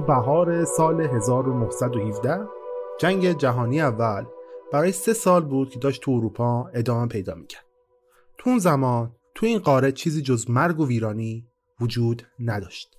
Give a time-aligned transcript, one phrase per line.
[0.00, 2.40] تو بهار سال 1917
[3.00, 4.24] جنگ جهانی اول
[4.72, 7.64] برای سه سال بود که داشت تو اروپا ادامه پیدا می‌کرد.
[8.38, 11.46] تو اون زمان تو این قاره چیزی جز مرگ و ویرانی
[11.80, 12.96] وجود نداشت.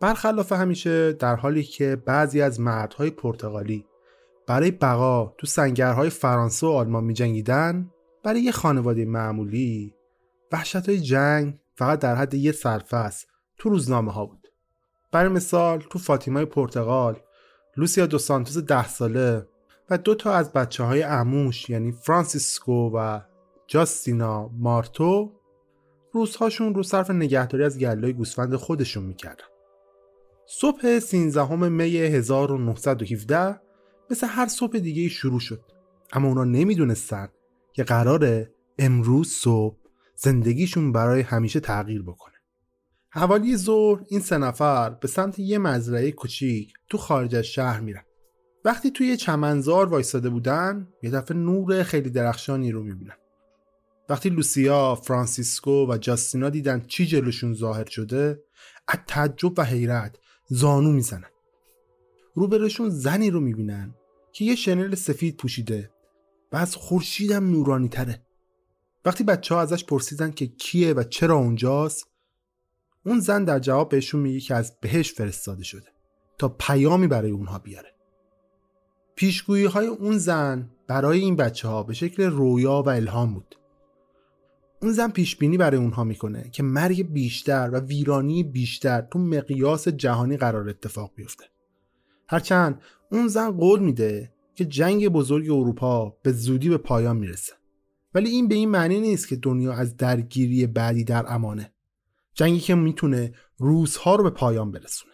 [0.00, 3.86] برخلاف همیشه در حالی که بعضی از مردهای پرتغالی
[4.46, 7.90] برای بقا تو سنگرهای فرانسه و آلمان می جنگیدن
[8.24, 9.94] برای یه خانواده معمولی
[10.52, 13.26] وحشت های جنگ فقط در حد یه سرفصل
[13.58, 14.39] تو روزنامه ها بود
[15.12, 17.20] برای مثال تو فاطیمای پرتغال
[17.76, 19.46] لوسیا دو سانتوس ده ساله
[19.90, 23.20] و دو تا از بچه های اموش یعنی فرانسیسکو و
[23.66, 25.32] جاستینا مارتو
[26.12, 29.44] روزهاشون رو صرف نگهداری از گلای گوسفند خودشون می‌کردن.
[30.46, 33.60] صبح 13 می 1917
[34.10, 35.64] مثل هر صبح دیگه شروع شد.
[36.12, 37.28] اما اونا نمی‌دونستن
[37.72, 39.76] که قراره امروز صبح
[40.14, 42.39] زندگیشون برای همیشه تغییر بکنه.
[43.12, 48.02] حوالی ظهر این سه نفر به سمت یه مزرعه کوچیک تو خارج از شهر میرن.
[48.64, 53.16] وقتی توی چمنزار وایستاده بودن یه دفعه نور خیلی درخشانی رو می‌بینن.
[54.08, 58.42] وقتی لوسیا، فرانسیسکو و جاستینا دیدن چی جلوشون ظاهر شده
[58.88, 60.16] از تعجب و حیرت
[60.48, 61.30] زانو می‌زنن.
[62.34, 63.94] روبرشون زنی رو می‌بینن
[64.32, 65.90] که یه شنل سفید پوشیده
[66.52, 68.22] و از خورشیدم نورانی تره
[69.04, 72.09] وقتی بچه ها ازش پرسیدن که کیه و چرا اونجاست
[73.06, 75.88] اون زن در جواب بهشون میگه که از بهش فرستاده شده
[76.38, 77.94] تا پیامی برای اونها بیاره.
[79.14, 83.56] پیشگویی های اون زن برای این بچه ها به شکل رویا و الهام بود.
[84.82, 89.88] اون زن پیش بینی برای اونها می‌کنه که مرگ بیشتر و ویرانی بیشتر تو مقیاس
[89.88, 91.44] جهانی قرار اتفاق بیفته.
[92.28, 92.80] هرچند
[93.12, 97.52] اون زن قول میده که جنگ بزرگ اروپا به زودی به پایان می‌رسه.
[98.14, 101.72] ولی این به این معنی نیست که دنیا از درگیری بعدی در امانه.
[102.40, 105.12] جنگی که می‌تونه روزها رو به پایان برسونه.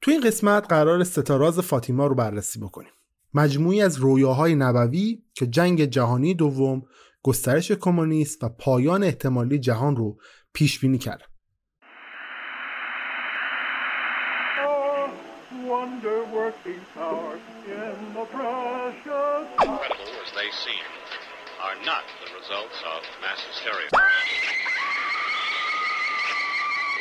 [0.00, 2.92] تو این قسمت قرار ستاراز فاطیما رو بررسی بکنیم.
[3.34, 6.82] مجموعی از رویاهای نبوی که جنگ جهانی دوم
[7.22, 10.18] گسترش کمونیست و پایان احتمالی جهان رو
[10.52, 11.22] پیش بینی کرد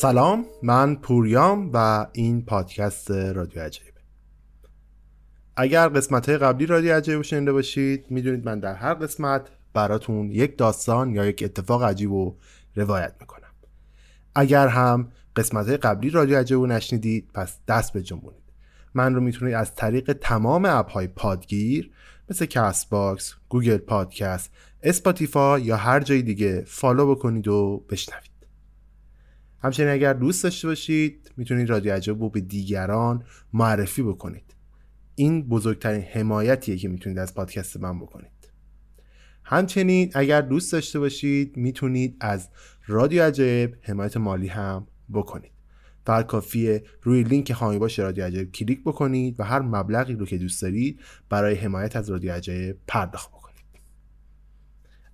[0.00, 4.00] سلام من پوریام و این پادکست رادیو عجایبه
[5.56, 10.58] اگر قسمت های قبلی رادیو عجایب شنیده باشید می‌دونید من در هر قسمت براتون یک
[10.58, 12.36] داستان یا یک اتفاق عجیب رو
[12.76, 13.48] روایت می‌کنم.
[14.34, 18.42] اگر هم قسمت های قبلی رادیو عجایب رو نشنیدید پس دست به جنبونید.
[18.94, 21.90] من رو می‌تونید از طریق تمام app های پادگیر
[22.30, 24.52] مثل Castbox، Google Podcast،
[24.82, 28.37] Spotify یا هر جای دیگه follow بکنید و بشنوید.
[29.62, 34.54] همچنین اگر دوست داشته باشید می‌تونید رادیو عجب رو به دیگران معرفی بکنید.
[35.14, 38.30] این بزرگترین حمایتیه که می‌تونید از پادکست من بکنید.
[39.44, 42.48] همچنین اگر دوست داشته باشید می‌تونید از
[42.86, 45.52] رادیو عجب حمایت مالی هم بکنید.
[46.06, 50.38] فقط کافیه روی لینک خواهی باشه رادیو عجب کلیک بکنید و هر مبلغی رو که
[50.38, 53.64] دوست دارید برای حمایت از رادیو عجب پرداخت بکنید.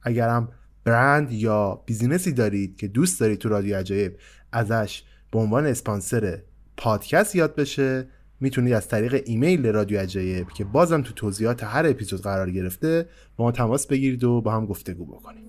[0.02, 0.49] اگر هم
[0.84, 4.16] برند یا business ی دارید که دوست دارید تو رادیو عجایب
[4.52, 5.02] ازش
[5.32, 6.42] به عنوان اسپانسر
[6.76, 8.08] پادکست یاد بشه
[8.40, 13.44] می‌تونید از طریق ایمیل رادیو عجایب که بازم تو توضیحات هر اپیزود قرار گرفته با
[13.44, 15.44] ما تماس بگیرید و با هم گفتگو بکنید.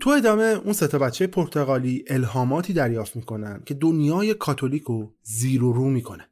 [0.00, 5.72] تو ادامه اون سه بچه پرتغالی الهاماتی دریافت می‌کنن که دنیای کاتولیک رو زیر و
[5.72, 6.26] رو می‌کنه.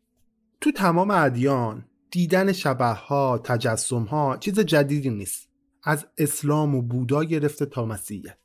[0.61, 5.49] تو تمام ادیان دیدن شبه ها تجسم ها چیز جدیدی نیست.
[5.83, 8.39] از اسلام و بودا گرفته تا مسیحیت.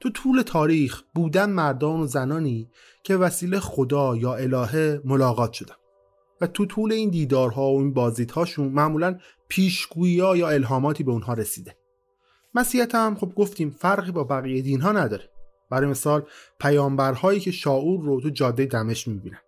[0.00, 2.70] تو طول تاریخ بودن مردان و زنانی
[3.02, 5.74] که وسیله خدا یا الهه ملاقات شدن.
[6.40, 9.18] و تو طول این دیدارها و این بازدیدهاشون معمولا
[9.48, 11.76] پیشگویی یا الهاماتی به اونها رسیده.
[12.54, 15.30] مسیحیت هم خب گفتیم فرقی با بقیه دین ها نداره.
[15.70, 16.26] برای مثال
[16.60, 19.38] پیامبرهایی که شاعور رو تو جاده دمشق می‌بینن.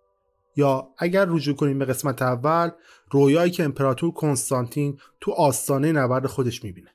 [0.57, 2.69] یا اگر رجوع کنیم به قسمت اول
[3.11, 6.89] رویایی که امپراتور کنستانتین تو آستانه نبرد خودش می‌بینه.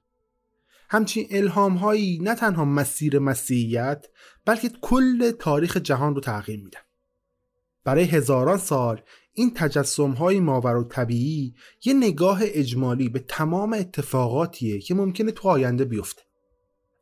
[0.89, 4.07] همچین الهام هایی نه تنها مسیر مسیحیت
[4.45, 6.81] بلکه کل تاریخ جهان رو تغییر میدن
[7.85, 9.01] برای هزاران سال
[9.33, 11.55] این تجسم های ماور و طبیعی
[11.85, 16.23] یه نگاه اجمالی به تمام اتفاقاتیه که ممکنه تو آینده بیفته.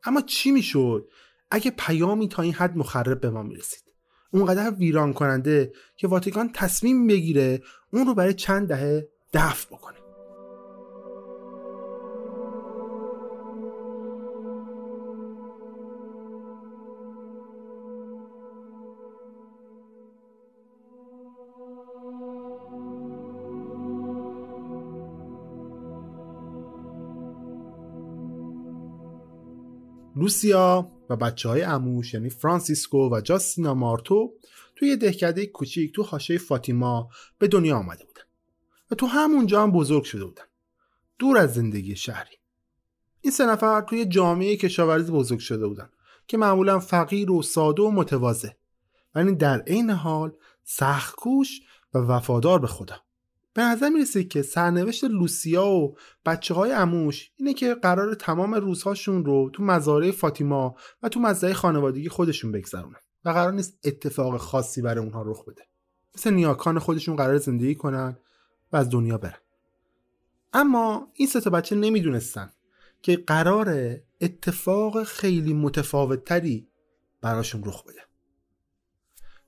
[0.03, 1.09] اما چی می‌شد
[1.51, 3.80] اگه پیامی تا این حد مخرب به ما می‌رسید؟
[4.31, 7.61] اونقدر ویران کننده که واتیکان تصمیم بگیره
[7.93, 10.00] اون رو برای چند دهه دفع بکنه.
[30.21, 34.33] لوسیا و بچه های اموش یعنی فرانسیسکو و جاستینا مارتو
[34.75, 38.21] توی یه دهکده کوچیک تو حاشیه فاطیما به دنیا آمده بودن
[38.91, 40.43] و تو همونجا هم بزرگ شده بودن.
[41.19, 42.35] دور از زندگی شهری.
[43.21, 45.89] این سه نفر توی جامعه کشاورزی بزرگ شده بودن
[46.27, 48.49] که معمولا فقیر و ساده و متواضع.
[49.15, 50.31] ولی در عین حال
[50.63, 51.61] سختکوش
[51.93, 52.95] و وفادار به خدا.
[53.53, 55.95] به نظر می‌رسه که سرنوشت لوسیا و
[56.25, 61.53] بچه های اموش اینه که قرار تمام روزهاشون رو تو مزارع فاطیما و تو مزرعه
[61.53, 65.61] خانوادگی خودشون بگذرونن و قرار نیست اتفاق خاصی برای اونها رخ بده.
[66.15, 68.17] مثل نیاکان خودشون قرار زندگی کنن
[68.71, 69.37] و از دنیا برن.
[70.53, 72.49] اما این سه بچه نمی‌دونستن
[73.01, 76.67] که قرار اتفاق خیلی متفاوت تری
[77.21, 78.10] براشون رخ بده.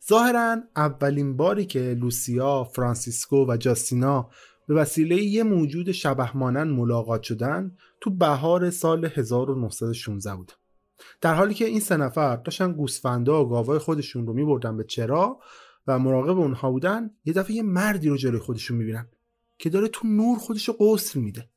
[0.09, 4.29] ظاهرا اولین باری که لوسیا، فرانسیسکو و جاستینا
[4.67, 10.51] به وسیله یه موجود شبه مانند ملاقات شدن تو بهار سال 1916 بود.
[11.21, 15.39] در حالی که این سه نفر داشتن گوسفندا و گاوای خودشون رو میبردن به چرا
[15.87, 19.07] و مراقب اونها بودن یه دفعه یه مردی رو جلوی خودشون می‌بینن
[19.57, 21.49] که داره تو نور خودش رو قسل میده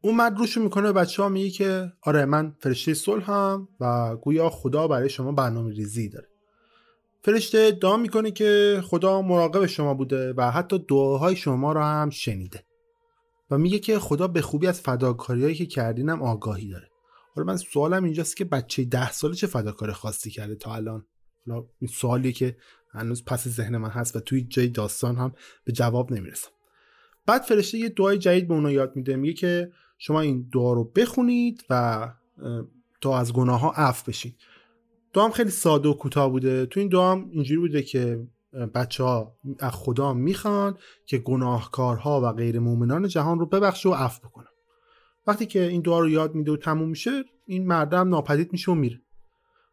[0.00, 4.50] اون مرد روشو می‌کنه به بچه ها میگه که آره من فرشته صلحم و گویا
[4.50, 6.31] خدا برای شما برنامه ریزی داره
[7.24, 12.64] فرشته ادعا می‌کنه که خدا مراقب شما بوده و حتی دعاهای شما را هم شنیده.
[13.50, 16.88] و میگه که خدا به خوبی از فداکاریهایی که کردینم آگاهی داره.
[17.34, 21.06] حالا من سوالم اینجاست که بچه ده ساله چه فداکاری خاصی کرده تا الان؟
[21.46, 22.56] حالا این سوالی که
[22.92, 26.50] هنوز پس ذهن من هست و توی جای داستان هم به جواب نمی‌رسم.
[27.26, 29.16] بعد فرشته یه دعای جدید به اونا یاد میده.
[29.16, 32.08] میگه که شما این دعا رو بخونید و
[33.00, 34.36] تا از گناه ها عفو بشید
[35.12, 36.66] دعام خیلی ساده و کوتاه بوده.
[36.66, 38.26] تو این دعام اینجوری بوده که
[38.74, 44.28] بچه ها از خدا می‌خوان که گناهکارها و غیر مؤمنان جهان رو ببخشه و عفو
[44.28, 44.46] بکنه
[45.26, 48.74] وقتی که این دعا رو یاد میده و تموم میشه این مردم ناپدید میشه و
[48.74, 49.00] میره.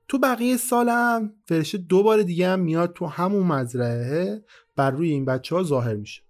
[0.08, 4.44] تو بقیه سالم فرشته دو بار دیگه هم میاد تو همون مزرعه
[4.76, 6.22] بر روی این بچه ها ظاهر میشه.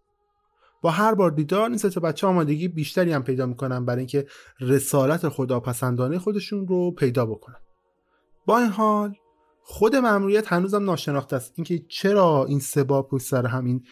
[0.81, 4.27] با هر بار دیدار این سه بچه آمادگی بیشتری هم پیدا می‌کنن برای اینکه
[4.59, 7.55] رسالت خدا پسندانه خودشون رو پیدا بکنن.
[8.49, 9.15] با این حال
[9.63, 11.53] خود مأموریت هنوزم ناشناخته است.
[11.55, 13.83] اینکه چرا این سه بار پشت سر همین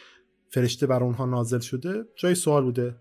[0.50, 2.96] فرشته بر اونها نازل شده جای سوال بوده.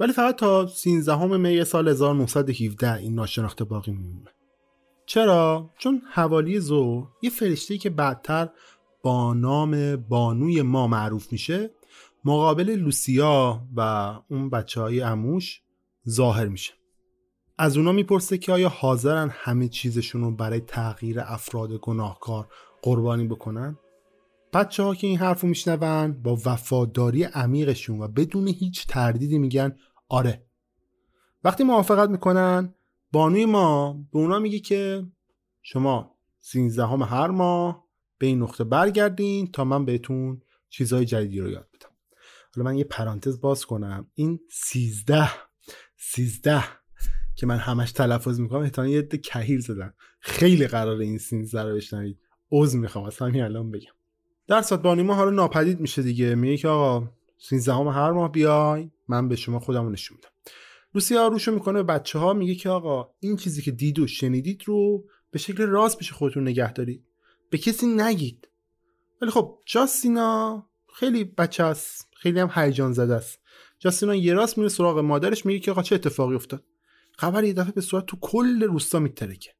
[0.00, 4.30] ولی فقط تا 13 می سال 1917 این ناشناخته باقی میمونه
[5.06, 8.48] چرا؟ چون حوالی زو یه فرشته که بعدتر
[9.02, 11.70] با نام بانوی ما معروف میشه
[12.24, 13.80] مقابل لوسیا و
[14.28, 15.62] اون بچه های اموش
[16.08, 16.72] ظاهر میشه.
[17.58, 22.48] از اونا می‌پرسه که آیا حاضرن همه چیزشون رو برای تغییر افراد گناهکار
[22.82, 23.78] قربانی بکنن؟
[24.52, 29.76] بچه ها که این حرف رو میشنون با وفاداری عمیقشون و بدون هیچ تردیدی میگن
[30.08, 30.46] آره.
[31.44, 32.74] وقتی موافقت می‌کنن
[33.12, 35.06] بانوی ما به اونا میگه که
[35.62, 37.84] شما سینزدهم هر ماه
[38.18, 41.90] به این نقطه برگردین تا من بهتون چیزهای جدیدی رو یاد بدم.
[42.56, 44.06] حالا من یه پرانتز باز کنم.
[44.14, 45.30] این سیزده
[45.96, 46.81] سیزده
[47.34, 51.76] که من همش تلفظ می‌کنم احتمال یه ده کهیر زدم خیلی قرار این سیزده رو
[51.76, 52.18] بشنوید.
[52.52, 53.92] عوض می‌خوام از همین الان بگم.
[54.46, 56.34] در ساعت بانوی ما حالا ناپدید میشه دیگه.
[56.34, 57.08] میگه که آقا
[57.38, 60.30] سیزدهم هر ماه بیای من به شما خودم نشون میدم.
[60.94, 64.62] لوسیا روشو می‌کنه به بچه ها میگه که آقا این چیزی که دید و شنیدید
[64.64, 67.04] رو به شکل راست پیش خودتون نگه دارید.
[67.50, 68.48] به کسی نگید.
[69.22, 73.40] ولی خب جاستینا خیلی بچه است خیلی هم هیجان زده است.
[73.78, 76.64] جاستینا یه راست میره سراغ مادرش میگه که آقا چه اتفاقی افتاد؟
[77.22, 79.50] خبر یه دفعه به صورت تو کل روستا میترکه.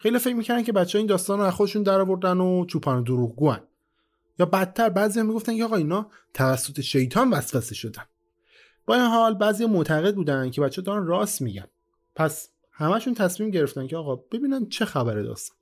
[0.00, 3.02] خیلی فکر می‌کنن که بچه ها این داستان رو از خودشون در آوردن و چوپان
[3.02, 3.60] دروغگوان.
[4.38, 8.02] یا بدتر بعضی هم می‌گفتن که آقا اینا توسط شیطان وسوسه شدن.
[8.86, 11.66] با این حال بعضی معتقد بودن که بچه دارن راست میگن.
[12.14, 15.56] پس همشون تصمیم گرفتن که آقا ببینن چه خبره داستان.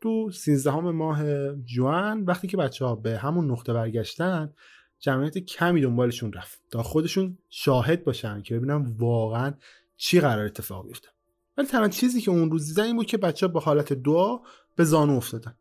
[0.00, 1.22] تو 13 ماه
[1.54, 4.52] جوان وقتی که بچه ها به همون نقطه برگشتن
[4.98, 9.54] جمعیت کمی دنبالشون رفت تا خودشون شاهد باشن که ببینن واقعا
[9.96, 11.08] چی قرار اتفاق بیفته؟
[11.56, 14.38] ولی تنها چیزی که اون روز دیدن این بود که بچه به حالت دعا
[14.76, 15.54] به زانو افتادن.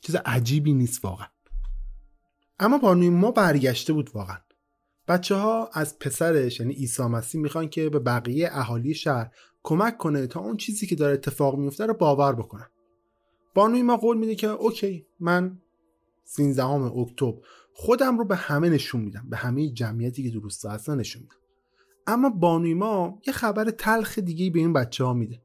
[0.00, 1.26] چیز عجیبی نیست واقعا.
[2.58, 4.38] اما بانوی ما برگشته بود واقعا.
[5.08, 9.30] بچه ها از پسرش یعنی عیسی مسیح می‌خوان که به بقیه اهالی شهر
[9.62, 12.66] کمک کنه تا اون چیزی که داره اتفاق میفته رو باور بکنن.
[13.54, 15.58] بانوی ما قول میده که okay من
[16.24, 17.34] 13 اکتبر
[17.72, 21.36] خودم رو به همه نشون میدم به همه جمعیتی که درست هستن نشون میدم.
[22.08, 25.42] اما بانوی ما یه خبر تلخ دیگه به این بچه ها میده.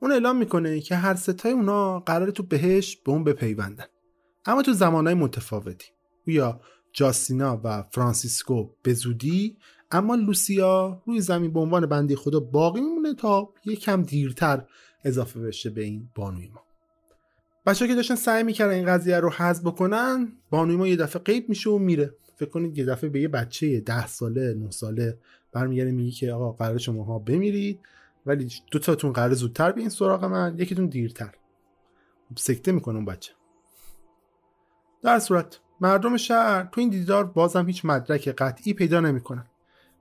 [0.00, 3.84] اون اعلام می‌کنه که هر سه تای اونا قراره تو بهشت به اون بپیوندن.
[4.46, 5.86] اما تو زمانهای متفاوتی.
[6.26, 9.56] جاسینتا و فرانسیسکو به زودی
[9.90, 14.64] اما لوسیا روی زمین به عنوان بندی خدا باقی میمونه تا یه کم دیرتر
[15.04, 16.60] اضافه بشه به این بانوی ما
[17.66, 21.48] بچه که داشتن سعی می‌کردن این قضیه رو حذف بکنن بانوی ما یه دفعه غیب
[21.48, 22.14] میشه و میره.
[22.36, 25.18] فکر کنید یه دفعه به یه بچه ده ساله نه ساله
[25.52, 27.80] برمیگره میگه که آقا قرار شماها بمیرید
[28.26, 31.34] ولی دو تاتون قرار زودتر بیاین سراغ من یکیتون دیرتر.
[32.36, 33.32] سکته می‌کنه اون بچه.
[35.02, 39.46] در صورت مردم شهر تو این دیدار بازم هیچ مدرک قطعی پیدا نمی‌کنن.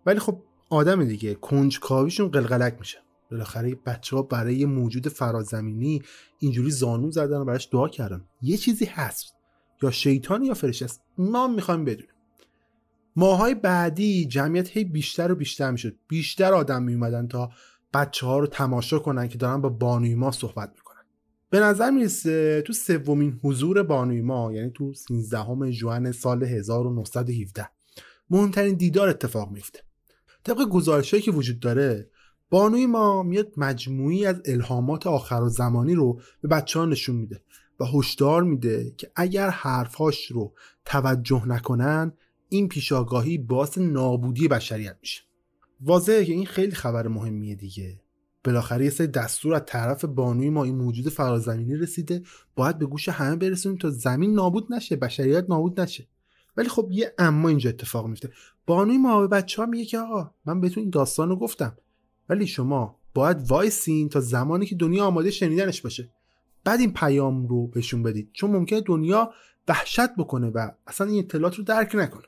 [0.06, 2.98] ولی خب آدم دیگه کنجکاویشون قلقلک میشه.
[3.32, 6.01] بالاخره بچه ها برای موجود فرازمینی
[6.39, 8.25] اینجوری زانو زدن و براش دعا کردن.
[8.42, 9.36] یه چیزی هست.
[9.82, 11.01] یا شیطانی یا فرشته است.
[11.18, 12.12] ما می‌خوایم بدونیم.
[13.18, 15.96] ماهای بعدی جمعیت هی بیشتر و بیشتر می‌شد.
[16.08, 17.52] بیشتر آدم میومدن تا
[17.94, 21.04] بچه ها رو تماشا کنن که دارن با بانوی ما صحبت می‌کنن.
[21.50, 27.70] به نظر می‌رسه تو سومین حضور بانوی ما یعنی تو 13 ژوئن سال 1917
[28.30, 29.80] مهمترین دیدار اتفاق میفته
[30.44, 32.10] طبق گزارشهایی که وجود داره
[32.50, 37.42] بانوی ما میاد مجموعی از الهامات آخر و زمانی رو به بچه ها نشون میده
[37.80, 40.54] و هشدار میده که اگر حرفهاش رو
[40.86, 42.14] توجه نکنن
[42.50, 45.22] این پیشاگاهی باعث نابودی بشریت میشه.
[45.82, 48.01] واضحه که این خیلی خبر مهمیه دیگه.
[48.44, 52.24] بالاخره یه سری دستور از طرف بانوی ما این موجود فرازمینی رسیده
[52.56, 56.08] باید به گوش همه برسونیم تا زمین نابود نشه بشریت نابود نشه.
[56.58, 58.32] ولی خب یه اما اینجا اتفاق میفته.
[58.66, 61.77] بانوی ما به بچه ها میگه که آقا من بهتون این داستان رو گفتم.
[62.30, 66.10] ولی شما باید وایسین تا زمانی که دنیا آماده شنیدنش باشه.
[66.63, 68.30] بعد این پیام رو بهشون بدید.
[68.34, 69.34] چون ممکنه دنیا
[69.68, 72.24] وحشت بکنه و اصلا این اطلاعات رو درک نکنه.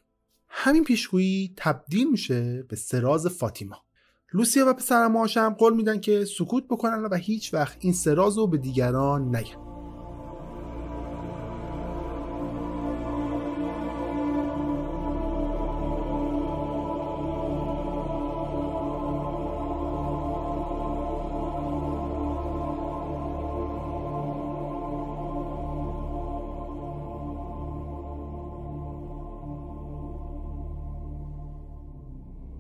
[0.50, 3.78] همین پیشگویی تبدیل میشه به سراز فاطیما.
[4.34, 5.04] لوسیا و پسر
[5.36, 9.69] هم قول میدن که سکوت بکنن و هیچ وقت این سراز رو به دیگران نگن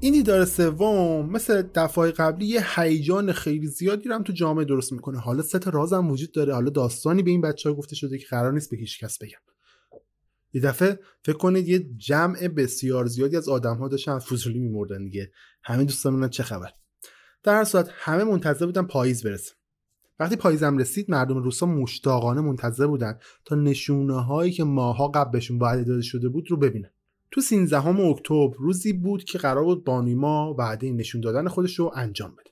[0.01, 4.91] این دیدار سوم مثل دفعه قبلی یه هیجان خیلی زیادی رو هم تو جامعه درست
[4.91, 5.19] می‌کنه.
[5.19, 6.53] حالا سه تا رازم وجود داره.
[6.53, 9.39] حالا داستانی به این بچه ها گفته شده که قرار نیست به هیچ کس بگم.
[10.53, 15.31] یه دفعه فکر کنید یه جمع بسیار زیادی از آدم ها داشتن فضولی میمردن دیگه.
[15.63, 16.71] همه دوستان چه خبر؟
[17.43, 19.53] در هر صورت همه منتظر بودن پاییز برسه.
[20.19, 25.59] وقتی پاییزم رسید مردم روسا مشتاقانه منتظر بودن تا نشونه هایی که ماها قبل بهشون
[25.59, 26.89] وعده داده شده بود رو ببینن.
[27.31, 32.31] تو 13 اکتبر روزی بود که قرار بود بانیما وعده نشون دادن خودش رو انجام
[32.31, 32.51] بده.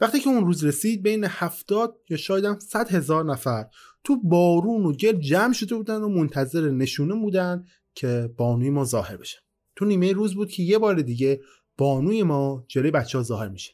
[0.00, 3.66] وقتی که اون روز رسید بین 70 یا شاید هم 100 هزار نفر
[4.04, 9.16] تو بارون و گل جمع شده بودن و منتظر نشونه بودن که بانوی ما ظاهر
[9.16, 9.38] بشه.
[9.76, 11.40] تو نیمه روز بود که یه بار دیگه
[11.78, 13.72] بانوی ما جلوی بچه ها ظاهر میشه.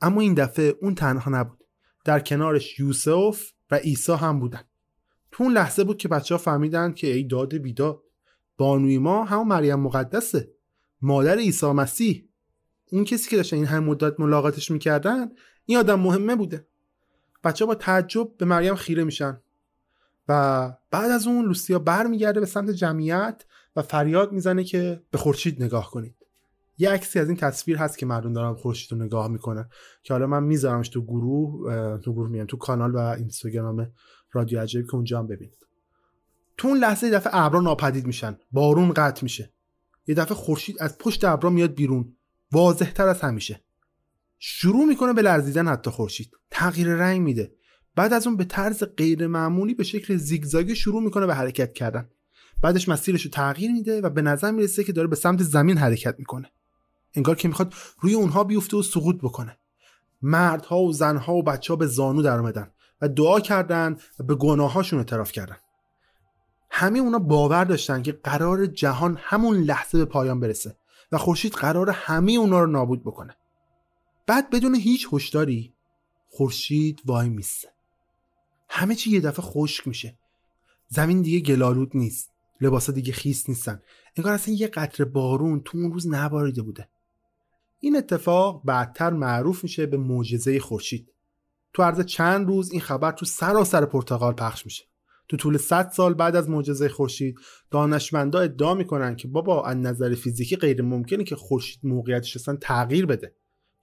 [0.00, 1.64] اما این دفعه اون تنها نبود.
[2.04, 4.62] در کنارش یوسف و عیسی هم بودن.
[5.32, 8.02] تو اون لحظه بود که بچه ها فهمیدن که ای داد بیداد.
[8.56, 10.52] بانوی ما همون مریم مقدسه.
[11.02, 12.28] مادر عیسی مسیح.
[12.92, 15.28] اون کسی که داشتن این هم مدت ملاقاتش می‌کردن
[15.66, 16.66] این آدم مهمه بوده.
[17.44, 19.40] بچه با تعجب به مریم خیره میشن.
[20.28, 23.44] و بعد از اون لوسیا برمیگرده به سمت جمعیت
[23.76, 26.14] و فریاد می‌زنه که به خورشید نگاه کنید.
[26.78, 29.68] یه عکسی از این تصویر هست که مردم دارن خورشید رو نگاه می‌کنن.
[30.02, 33.92] که حالا من میذارمش تو گروه تو گروه میام تو کانال و اینستاگرام
[34.32, 35.65] رادیو عجیب که اونجا هم ببینید.
[36.56, 38.38] تو اون لحظه یه دفعه ابرا ناپدید میشن.
[38.52, 39.52] بارون قطع میشه.
[40.06, 42.16] یه دفعه خورشید از پشت ابرا میاد بیرون.
[42.52, 43.64] واضح تر از همیشه.
[44.38, 46.30] شروع می‌کنه به لرزیدن حتی خورشید.
[46.50, 47.52] تغییر رنگ میده.
[47.96, 52.08] بعد از اون به طرز غیر معمولی به شکل زیگزاگی شروع می‌کنه به حرکت کردن.
[52.62, 56.14] بعدش مسیرش رو تغییر میده و به نظر می‌رسه که داره به سمت زمین حرکت
[56.18, 56.50] می‌کنه.
[57.14, 59.58] انگار که می‌خواد روی اونها بیفته و سقوط بکنه.
[60.22, 62.70] مردها و زنها و بچه ها به زانو در اومدن
[63.00, 65.56] و دعا کردن و به گناهاشون اعتراف کردن.
[66.78, 70.76] همه اونا باور داشتن که قرار جهان همون لحظه به پایان برسه
[71.12, 73.36] و خورشید قرار همه اونا رو نابود بکنه.
[74.26, 75.74] بعد بدون هیچ هشداری
[76.28, 77.68] خورشید وای میسته
[78.68, 80.18] همه چی یه دفعه خشک میشه.
[80.88, 82.30] زمین دیگه گلالود نیست.
[82.60, 83.82] لباسا دیگه خیس نیستن.
[84.16, 86.88] انگار اصلا یه قطره بارون تو اون روز نباریده بوده.
[87.80, 91.12] این اتفاق بعدتر معروف میشه به معجزه خورشید.
[91.72, 94.84] تو عرض چند روز این خبر تو سراسر پرتغال پخش میشه.
[95.28, 97.38] تو طول 100 سال بعد از معجزه خورشید
[97.70, 103.06] دانشمندا ادعا می‌کنن که بابا از نظر فیزیکی غیر ممکنه که خورشید موقعیتش اصلا تغییر
[103.06, 103.34] بده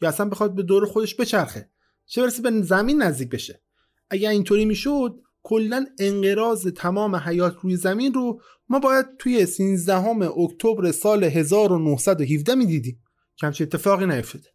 [0.02, 1.70] یا اصلا بخواد به دور خودش بچرخه.
[2.06, 3.62] چه برسه به زمین نزدیک بشه.
[4.10, 9.96] اگر اینطوری می‌شد کلا انقراض تمام حیات روی زمین رو ما باید توی 13
[10.38, 13.04] اکتبر سال 1917 می‌دیدیم.
[13.38, 14.50] که اتفاقی نیفتاده.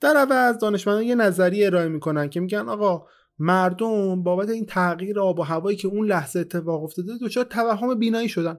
[0.00, 3.06] در عوض دانشمندان یه نظریه ارائه می‌کنن که میگن آقا
[3.38, 8.28] مردم بابت این تغییر آب و هوایی که اون لحظه اتفاق افتاده دچار توهم بینایی
[8.28, 8.58] شدن.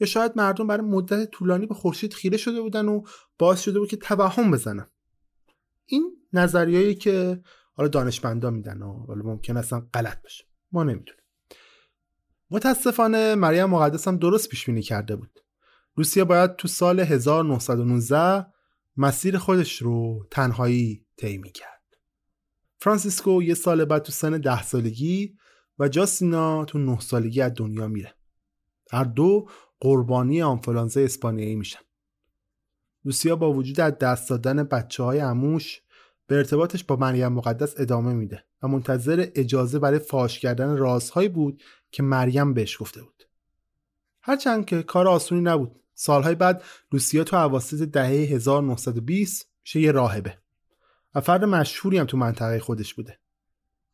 [0.00, 3.02] یا شاید مردم برای مدت طولانی به خورشید خیره شده بودن و
[3.38, 4.86] باعث شده بود که توهم بزنن.
[5.86, 7.42] این نظریه‌ای که
[7.74, 10.44] حالا دانشمندا میدن و حالا ممکن اصلا غلط باشه.
[10.72, 11.22] ما نمی‌دونیم.
[12.50, 15.40] متاسفانه مریم مقدس هم درست پیش بینی کرده بود.
[15.94, 18.46] روسیه باید تو سال 1919
[18.96, 21.77] مسیر خودش رو تنهایی طی کرد
[22.78, 25.38] فرانسیسکو یه سال بعد تو سن ده سالگی
[25.78, 28.14] و جاستینا تو نه سالگی از دنیا میره.
[28.92, 29.48] هر دو
[29.80, 31.80] قربانی آنفولانزا اسپانیایی میشن.
[33.04, 35.82] لوسیا با وجود از دست دادن بچه های اموش
[36.26, 41.62] به ارتباطش با مریم مقدس ادامه میده و منتظر اجازه برای فاش کردن رازهایی بود
[41.90, 43.28] که مریم بهش گفته بود.
[44.22, 45.80] هرچند که کار آسونی نبود.
[45.94, 46.62] سالهای بعد
[46.92, 50.38] لوسیا تو عواسط دهه 1920 میشه یه راهبه.
[51.14, 53.18] و فرد مشهوری هم تو منطقه خودش بوده.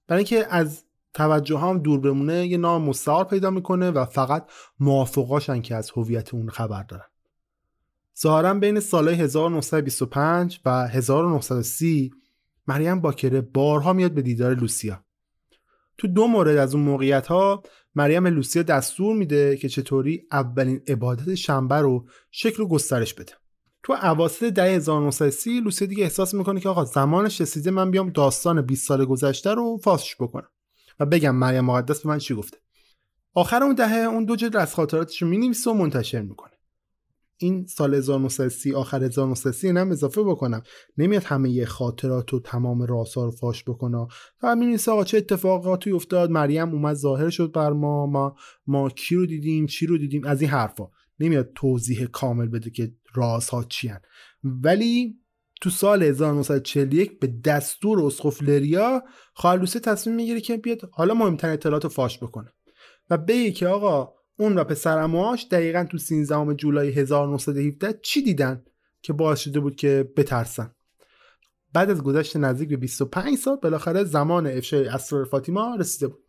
[0.06, 4.50] برای اینکه از توجه هم دور بمونه یه نام مستعار پیدا می‌کنه و فقط
[4.80, 7.06] موافقاشن که از هویت اون خبر دارن.
[8.20, 12.10] ظاهرا بین سالهای 1925 و 1930
[12.66, 15.04] مریم باکره بارها میاد به دیدار لوسیا.
[15.98, 17.62] تو دو مورد از اون موقعیت ها
[17.94, 23.32] مریم لوسیا دستور میده که چطوری اولین عبادت شنبه رو شکل و گسترش بده.
[23.84, 28.62] تو اواسط دهه 1930 لوسیا دیگه احساس می‌کنه که آقا زمانش رسیده من بیام داستان
[28.62, 30.48] 20 سال گذشته رو فاسش بکنم
[31.00, 32.56] و بگم مریم مقدس به من چی گفته.
[33.34, 36.50] آخر اون دهه اون دو جلد از خاطراتش رو می‌نویسه و منتشر می‌کنه.
[37.36, 40.62] این سال 1930 آخر 1930 هم اضافه بکنم.
[40.98, 44.06] نمیاد همه خاطرات و تمام راسا رو فاش بکنه.
[44.42, 49.14] و می‌نویسه آقا چه اتفاقاتی افتاد؟ مریم اومد ظاهر شد بر ما ما ما کی
[49.14, 50.84] رو دیدیم چی رو دیدیم؟ از این حرفا.
[51.24, 54.00] نمیاد توضیح کامل بده که رازها چی هن.
[54.44, 55.18] ولی
[55.60, 59.02] تو سال 1941 به دستور اسقف لریا
[59.34, 62.52] خالوسه تصمیم می‌گیره که بیاد حالا مهمترین اطلاعات فاش بکنه
[63.10, 68.64] و بگه که آقا اون و پسر امواش دقیقا تو 13 جولای 1917 چی دیدن
[69.02, 70.74] که باعث شده بود که بترسن.
[71.72, 76.24] بعد از گذشت نزدیک به 25 سال بالاخره زمان افشای اسرار فاطیما رسیده بود.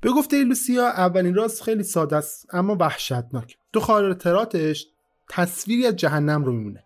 [0.00, 3.56] به گفته لوسیا اولین راز خیلی ساده است اما وحشتناک.
[3.74, 4.86] تو خاطراتش
[5.30, 6.84] تصویری از جهنم رو میمونه.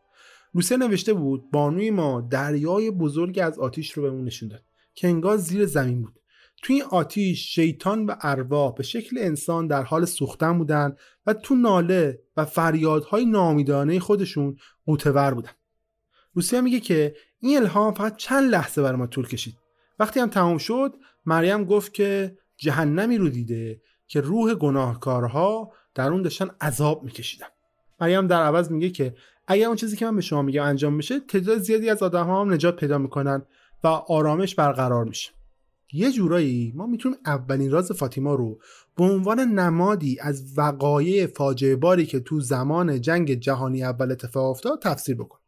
[0.55, 5.37] لوسیا نوشته بود بانوی ما دریای بزرگ از آتیش رو بهمون نشون داد که انگار
[5.37, 6.15] زیر زمین بود.
[6.63, 10.97] تو این آتیش شیطان و ارواح به شکل انسان در حال سوختن بودن
[11.27, 15.53] و تو ناله و فریادهای نامیدانه خودشون قوتور بودن.
[16.37, 19.55] لوسیا میگه که این الهام فقط چند لحظه برای ما طول کشید.
[19.99, 20.95] وقتی هم تمام شد
[21.27, 27.47] مریم گفت که جهنمی رو دیده که روح گناهکارها در اون داشتن عذاب میکشیدن.
[28.01, 29.15] مریم در عوض میگه که
[29.47, 32.41] اگر اون چیزی که من به شما میگم انجام بشه تعداد زیادی از آدم ها
[32.41, 33.43] هم نجات پیدا می‌کنن
[33.85, 35.31] و آرامش برقرار میشه.
[35.93, 38.59] یه جورایی ما می‌تونیم اولین راز فاطیما رو
[38.97, 44.83] به عنوان نمادی از وقایع فاجعه باری که تو زمان جنگ جهانی اول اتفاق افتاد
[44.83, 45.47] تفسیر بکنیم.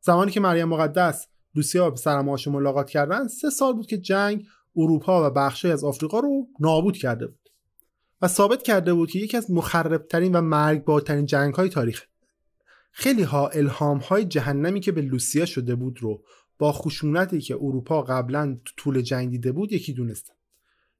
[0.00, 5.26] زمانی که مریم مقدس لوسیا به سرماش ملاقات کردن سه سال بود که جنگ اروپا
[5.26, 7.41] و بخشی از آفریقا رو نابود کرده بود.
[8.22, 12.02] و ثابت کرده بود که یکی از مخربترین و مرگبارترین جنگ های تاریخ.
[12.92, 16.24] خیلی ها الهام های جهنمی که به لوسیا شده بود رو
[16.58, 20.34] با خشونتی که اروپا قبلا طول جنگ دیده بود یکی دونستن.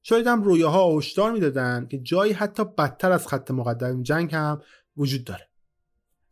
[0.03, 4.63] شاید هم رویاها هشدار می‌دادن که جایی حتی بدتر از خط مقدم جنگ هم
[4.97, 5.49] وجود داره.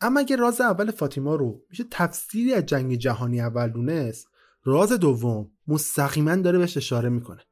[0.00, 4.29] اما اگه راز اول فاطیما رو میشه تفسیری از جنگ جهانی اول دونست
[4.64, 7.42] راز دوم مستقیما داره بهش اشاره می‌کنه.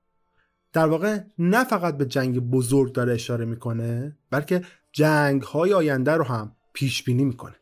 [0.73, 6.25] در واقع نه فقط به جنگ بزرگ داره اشاره می‌کنه بلکه جنگ های آینده رو
[6.25, 7.57] هم پیش بینی می‌کنه.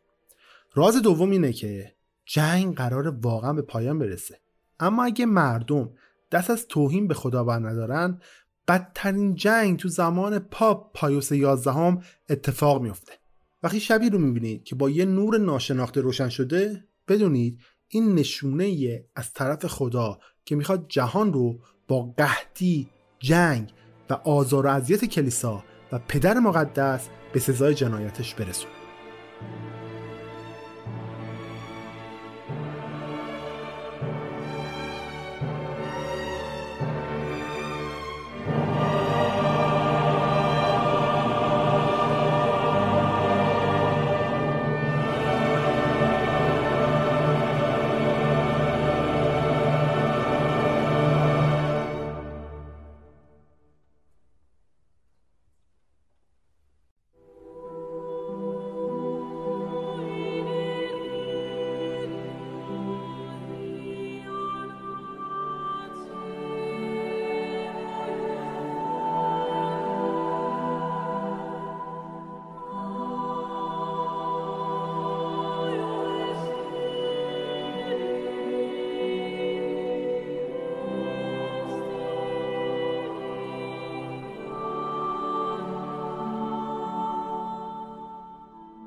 [0.75, 4.41] راز دوم اینه که جنگ قرار واقعا به پایان برسه.
[4.81, 5.91] اما اگه مردم
[6.33, 8.21] دست از توهین به خدا بر ندارن
[8.69, 13.13] بدترین جنگ تو زمان پاپ پایوس یازدهم اتفاق میفته
[13.63, 19.33] وقتی شبی رو می‌بینید که با یه نور ناشناخته روشن شده بدونید این نشونه از
[19.33, 22.89] طرف خدا که می‌خواد جهان رو با قحطی
[23.27, 23.73] جنگ
[24.11, 28.73] و آزار و اذیت کلیسا و پدر مقدس به سزای جنایتش برسونه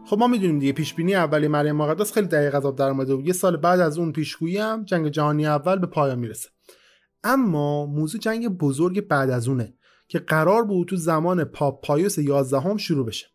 [0.09, 3.13] خب ما می‌دونیم دیگه پیش بینی اولی مریم مقدس خیلی دقیق از آب در اومده
[3.13, 6.49] و یه سال بعد از اون پیشگویی هم جنگ جهانی اول به پایان می‌رسه.
[7.23, 9.73] اما موضوع جنگ بزرگ بعد از اونه
[10.07, 13.27] که قرار بود تو زمان پاپ پایوس 11 هم شروع بشه.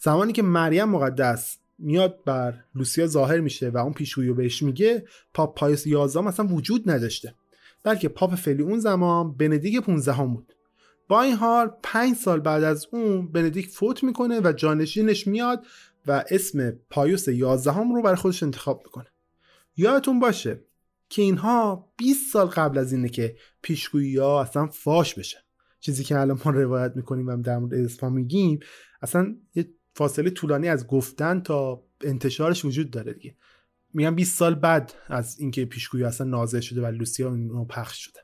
[0.00, 5.04] زمانی که مریم مقدس میاد بر لوسیا ظاهر میشه و اون پیشگویی رو بهش میگه
[5.34, 7.34] پاپ پایوس 11 اصلا وجود نداشته.
[7.82, 10.52] بلکه پاپ فعلی اون زمان بندیک 15 هم بود.
[11.08, 15.66] با این حال پنج سال بعد از اون بندیک فوت می‌کنه و جانشینش میاد
[16.06, 19.06] و اسم پایوس 11 هم رو برای خودش انتخاب می‌کنه.
[19.76, 20.64] یادتون باشه
[21.08, 25.38] که اینها 20 سال قبل از اینه که پیشگویی ها اصلا فاش بشه.
[25.80, 28.60] چیزی که الان ما روایت می‌کنیم و در مورد اسپا میگیم
[29.02, 33.36] اصلا یه فاصله طولانی از گفتن تا انتشارش وجود داره دیگه.
[33.94, 38.20] میگم 20 سال بعد از اینکه پیشگویی اصلا نازل شده و لوسیا اون پخش شده.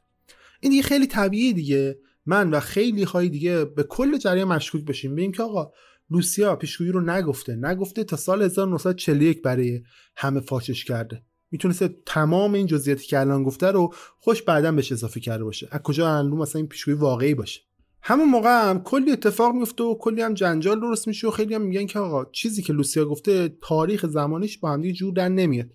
[0.60, 1.98] این دیگه خیلی طبیعی دیگه.
[2.26, 5.12] من و خیلی های دیگه به کل جریان مشکوک بشیم.
[5.12, 5.72] ببینیم که آقا
[6.10, 7.56] لوسیا پیشگویی رو نگفته.
[7.56, 9.82] نگفته تا سال 1941 برای
[10.16, 11.22] همه فاشش کرده.
[11.50, 15.68] می‌تونسته تمام این جزئیاتی که الان گفته رو خوش بعدا بهش اضافه کرده باشه.
[15.70, 17.60] از کجا معلوم مثلا این پیشگویی واقعی باشه؟
[18.02, 21.62] همون موقع هم کلی اتفاق میفته و کلی هم جنجال درست میشه و خیلی هم
[21.62, 25.70] میگن که آقا چیزی که لوسیا گفته تاریخ زمانیش با هم جور در نمیاد.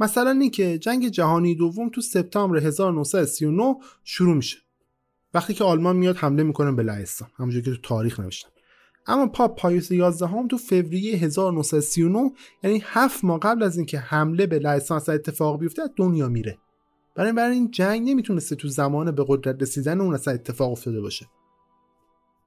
[0.00, 4.58] مثلا این که جنگ جهانی دوم تو سپتامبر 1939 شروع میشه.
[5.34, 7.28] وقتی که آلمان میاد حمله می‌کنه به لهستان.
[7.36, 8.48] همونجوری که تو تاریخ نوشتن
[9.06, 14.46] اما پاپ پایوس 11 هم تو فوریه 1939 یعنی هفت ماه قبل از اینکه حمله
[14.46, 16.58] به لهستان اتفاق بیفته دنیا میره.
[17.14, 21.26] برای برای این جنگ نمی‌تونسته تو زمان به قدرت رسیدن اون اصلا اتفاق افتاده باشه.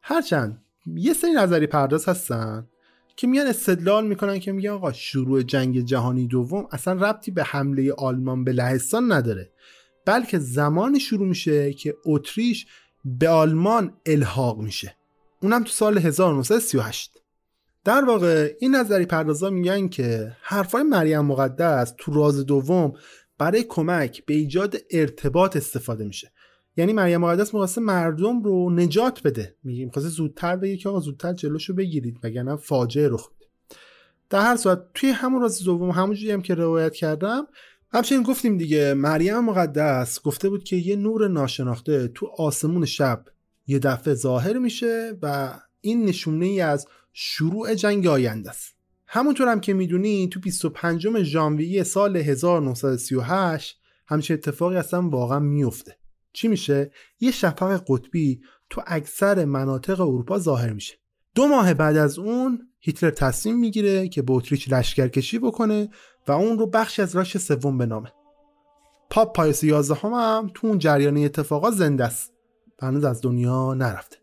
[0.01, 0.61] هرچند
[0.95, 2.67] یه سری نظری پرداز هستن
[3.15, 7.93] که میان استدلال می‌کنن که میگن آقا شروع جنگ جهانی دوم اصلا ربطی به حمله
[7.93, 9.51] آلمان به لهستان نداره
[10.05, 12.67] بلکه زمان شروع میشه که اتریش
[13.05, 14.95] به آلمان الحاق میشه.
[15.41, 17.21] اونم تو سال 1938
[17.83, 22.93] در واقع این نظری پردازا میگن که حرفای مریم مقدس تو راز دوم
[23.37, 26.31] برای کمک به ایجاد ارتباط استفاده میشه.
[26.77, 29.55] یعنی مریم مقدس می‌خواسته مردم رو نجات بده.
[29.63, 33.51] میگه می‌خواسته زودتر بگه که آقا زودتر جلوشو بگیرید وگرنه فاجعه رخ میده.
[34.29, 37.47] در هر صورت توی همون راز دوم همونجوری هم که روایت کردم
[37.93, 43.25] همچنین گفتیم دیگه مریم مقدس گفته بود که یه نور ناشناخته تو آسمون شب
[43.67, 48.75] یه دفعه ظاهر میشه و این نشونه ای از شروع جنگ آینده است.
[49.07, 55.97] همونطور هم که می‌دونی تو 25 ژانویه سال 1938 همچه اتفاقی اصلا واقعا میفته
[56.33, 60.93] چی میشه؟ یه شفق قطبی تو اکثر مناطق اروپا ظاهر میشه.
[61.35, 65.89] دو ماه بعد از اون هیتلر تصمیم می‌گیره که به اتریش لشکرکشی بکنه
[66.27, 68.11] و اون رو بخشی از راش سوم بنامه
[69.09, 72.34] پاپ پایوس 11 هم, هم تو اون جریان اتفاقات زنده است.
[72.81, 74.17] هنوز از دنیا نرفته.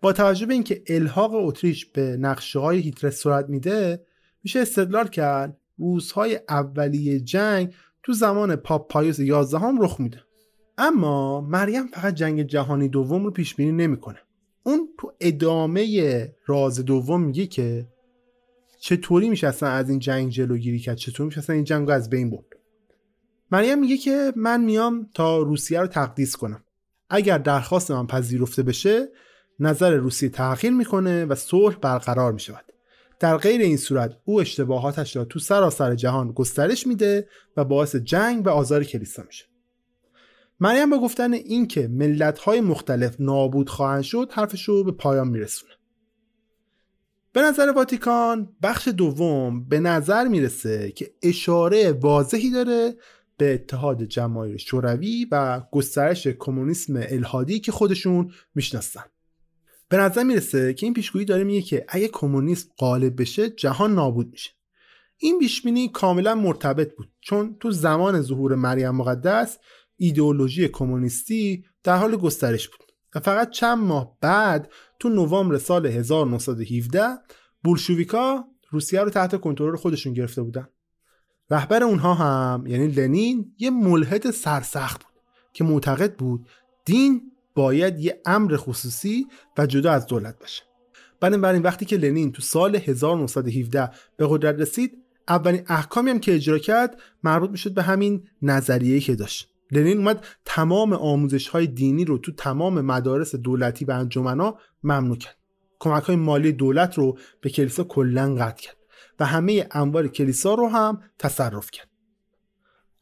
[0.00, 4.06] با توجه به اینکه الحاق اتریش به نقشه های هیتلر صورت میده
[4.42, 10.20] میشه استدلال کرد روزهای اولیه جنگ تو زمان پاپ پایوس 11 هم رخ میده.
[10.78, 14.18] اما مریم فقط جنگ جهانی دوم رو پیش بینی نمی‌کنه.
[14.62, 17.86] اون تو ادامه راز دوم میگه که
[18.78, 22.10] چطوری میشه اصلا از این جنگ جلوگیری کرد چطور میشه اصلا این جنگ رو از
[22.10, 22.44] بین برد.
[23.52, 26.64] مریم میگه که من میام تا روسیه رو تقدیس کنم.
[27.10, 29.08] اگر درخواست من پذیرفته بشه
[29.60, 32.64] نظر روسیه تغییر می‌کنه و صلح برقرار می‌شود.
[33.20, 38.46] در غیر این صورت او اشتباهاتش را تو سراسر جهان گسترش میده و باعث جنگ
[38.46, 39.44] و آزار کلیسا میشه.
[40.60, 45.72] مریم با گفتن اینکه ملت‌های مختلف نابود خواهند شد حرفش رو به پایان میرسونه.
[47.32, 52.94] به نظر واتیکان بخش دوم به نظر می‌رسه که اشاره واضحی داره
[53.38, 59.04] به اتحاد جماهیر شوروی و گسترش کمونیسم الهادی که خودشون می‌شناسن.
[59.88, 64.30] به نظر می‌رسه که این پیشگویی داره میگه که اگه کمونیسم غالب بشه جهان نابود
[64.30, 64.50] میشه.
[65.16, 69.58] این پیشبینی کاملا مرتبط بود چون تو زمان ظهور مریم مقدس
[69.96, 72.92] ایدئولوژی کمونیستی در حال گسترش بود.
[73.14, 77.06] و فقط چند ماه بعد تو نوامبر سال 1917
[77.64, 80.68] بولشویکا روسیه رو تحت کنترل خودشون گرفته بودن.
[81.50, 86.48] رهبر اونها هم یعنی لنین یه ملحد سرسخت بود که معتقد بود
[86.84, 89.26] دین باید یه امر خصوصی
[89.58, 90.62] و جدا از دولت باشه.
[91.20, 96.58] بنابراین وقتی که لنین تو سال 1917 به قدرت رسید اولین احکامی هم که اجرا
[96.58, 99.48] کرد مربوط می‌شد به همین نظریه که داشت.
[99.72, 105.36] لنین اومد تمام آموزش های دینی رو تو تمام مدارس دولتی و انجمنا ممنوع کرد.
[105.78, 108.77] کمک های مالی دولت رو به کلیسا کلا قطع کرد.
[109.20, 111.88] و همه انوار کلیسا رو هم تصرف کرد.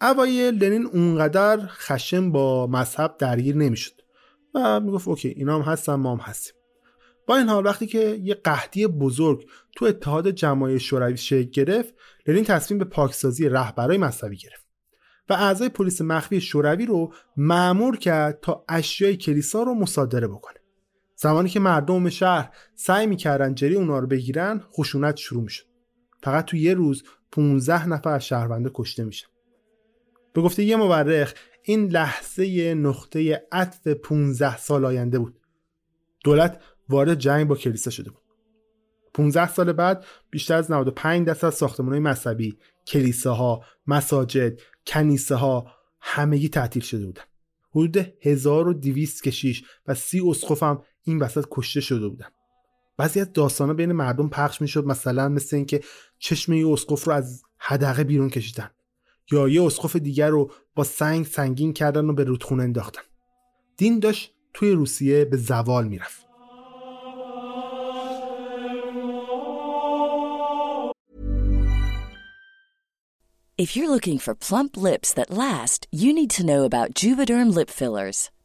[0.01, 3.93] اوایل لنین اونقدر خشم با مذهب درگیر نمی‌شد
[4.55, 6.55] و می‌گفت اوکی اینا هم هستن ما هم هستیم.
[7.27, 11.95] با این حال وقتی که یه قحطی بزرگ تو اتحاد جماهیر شوروی شکل گرفت
[12.27, 14.67] لنین تصمیم به پاکسازی رهبرای مذهبی گرفت
[15.29, 20.57] و اعضای پلیس مخفی شوروی رو معمور کرد تا اشیای کلیسا رو مصادره بکنه.
[21.17, 25.67] زمانی که مردم شهر سعی می‌کردن جری اونا رو بگیرن خشونت شروع می‌شد.
[26.27, 29.27] فقط تو یه روز 15 نفر از شهرونده کشته میشن
[30.33, 35.41] به گفته یه مورخ این لحظه نقطه عطف 15 سال آینده بود
[36.25, 38.23] دولت وارد جنگ با کلیسا شده بود
[39.15, 45.67] 15 سال بعد بیشتر از 95 درصد از ساختمان‌های مذهبی، کلیساها، مساجد، کنیسه ها
[46.01, 47.23] همگی تعطیل شده بودن.
[47.71, 52.29] حدود 1200 کشیش و 30 اسقف هم این وسط کشته شده بودن.
[52.97, 55.81] بعضی از داستانا بین مردم پخش می‌شد مثلا مثل اینکه
[56.19, 58.71] چشم یه اسقف رو از حدقه بیرون کشیدن
[59.31, 63.03] یا یه اسقف دیگر رو با سنگ سنگین کردن و به رودخونه انداختن.
[63.77, 66.27] دین داشت توی روسیه به زوال می‌رفت.
[73.59, 77.71] If you're looking for plump lips that last, you need to know about Juvederm lip
[77.71, 78.36] fillers.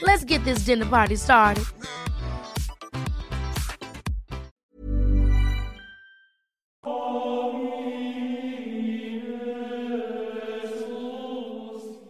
[0.00, 1.66] Let's get this dinner party started.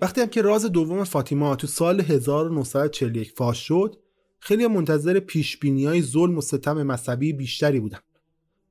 [0.01, 3.97] وقتی هم که راز دوم فاطیما تو سال 1941 فاش شد
[4.39, 7.99] خیلی منتظر پیشبینی های ظلم و ستم مذهبی بیشتری بودن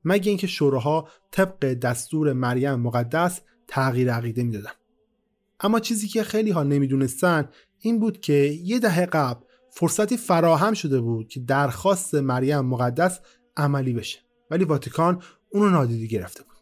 [0.04, 4.72] مگه اینکه شوراها طبق دستور مریم مقدس تغییر عقیده می‌دادن
[5.60, 11.00] اما چیزی که خیلی ها نمی‌دونستن این بود که یه دهه قبل فرصتی فراهم شده
[11.00, 13.20] بود که درخواست مریم مقدس
[13.56, 14.18] عملی بشه.
[14.50, 16.56] ولی واتیکان اونو نادیده گرفته بود.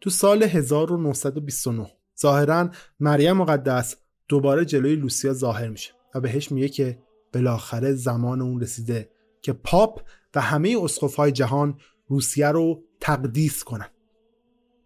[0.00, 3.96] تو سال 1929 ظاهرا مریم مقدس
[4.28, 6.98] دوباره جلوی لوسیا ظاهر میشه و بهش میگه که
[7.34, 9.10] بالاخره زمان اون رسیده
[9.42, 10.02] که پاپ
[10.34, 13.88] و همه اسقفهای جهان روسیه رو تقدیس کنن.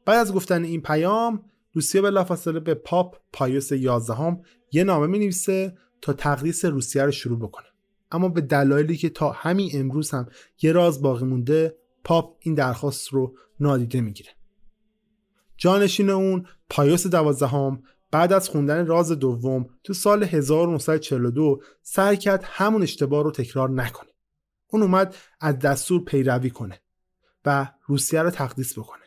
[0.05, 1.43] بعد از گفتن این پیام
[1.74, 7.10] روسیه بلافاصله به پاپ پایوس 11 هم یه نامه می نویسه تا تقدیس روسیه رو
[7.10, 7.66] شروع بکنه
[8.10, 10.28] اما به دلایلی که تا همین امروز هم
[10.62, 14.30] یه راز باقی مونده پاپ این درخواست رو نادیده می‌گیره
[15.56, 22.82] جانشین اون پایوس دوازدهم بعد از خوندن راز دوم تو سال 1942 سعی کرد همون
[22.82, 24.10] اشتباه رو تکرار نکنه.
[24.66, 26.80] اون اومد از دستور پیروی کنه
[27.44, 29.04] و روسیه رو تقدیس بکنه.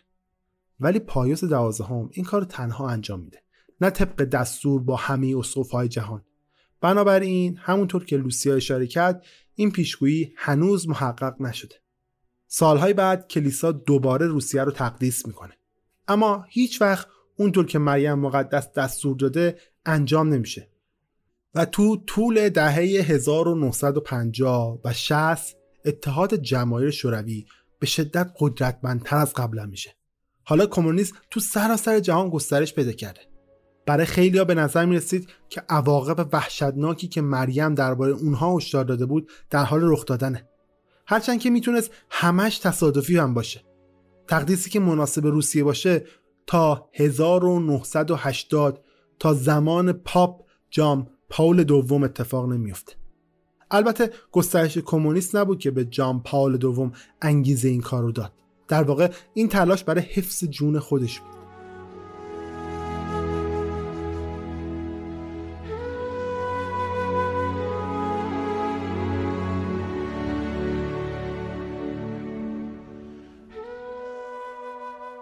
[0.80, 3.42] ولی پایوس دوازدهم این کار تنها انجام میده.
[3.82, 6.24] نه طبق دستور با همه اسقف‌های جهان.
[6.82, 11.76] بنابراین همونطور که لوسیا اشاره کرد این پیشگویی هنوز محقق نشده.
[12.48, 15.54] سالهای بعد کلیسا دوباره روسیه رو تقدیس می‌کنه.
[16.08, 20.70] اما هیچ وقت اونطور که مریم مقدس دستور داده انجام نمیشه
[21.56, 27.46] و تو طول دهه 1950 و 60 اتحاد جماهیر شوروی
[27.80, 29.97] به شدت قدرتمندتر از قبلا میشه
[30.50, 33.22] حالا کمونیسم تو سراسر جهان گسترش پیدا کرده.
[33.86, 39.06] برای خیلیا به نظر می رسید که عواقب وحشتناکی که مریم درباره اونها هشدار داده
[39.06, 40.48] بود در حال رخ دادنه.
[41.08, 43.64] هرچند که می‌تونست همش تصادفی هم باشه.
[44.28, 46.06] تقدیسی که مناسب روسیه باشه
[46.48, 48.84] تا 1980
[49.20, 52.94] تا زمان پاپ جام پاول دوم اتفاق نمیفته
[53.72, 58.34] البته گسترش کمونیست نبود که به جام پاول دوم انگیزه این کار رو داد.
[58.68, 61.38] در واقع این تلاش برای حفظ جون خودش بود.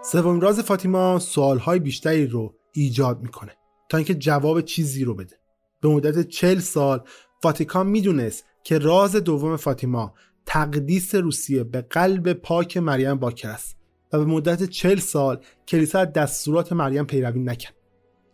[0.02, 3.52] سومین راز فاطیما سوالهای بیشتری رو ایجاد می‌کنه
[3.88, 5.36] تا اینکه جواب چیزی رو بده.
[5.80, 7.04] به مدت چل سال
[7.44, 10.14] واتیکان می‌دونست که راز دوم فاطیما
[10.46, 13.76] تقدیس روسیه به قلب پاک مریم باکر است
[14.12, 17.74] و به مدت چل سال کلیسا از دستورات مریم پیروی نکرد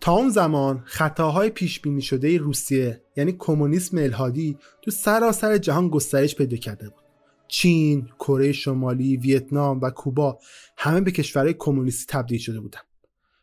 [0.01, 6.37] تا اون زمان خطاهای پیش بینی شده روسیه یعنی کمونیسم الهادی تو سراسر جهان گسترش
[6.37, 7.03] پیدا کرده بود
[7.49, 10.39] چین، کره شمالی، ویتنام و کوبا
[10.77, 12.85] همه به کشورهای کمونیستی تبدیل شده بودند.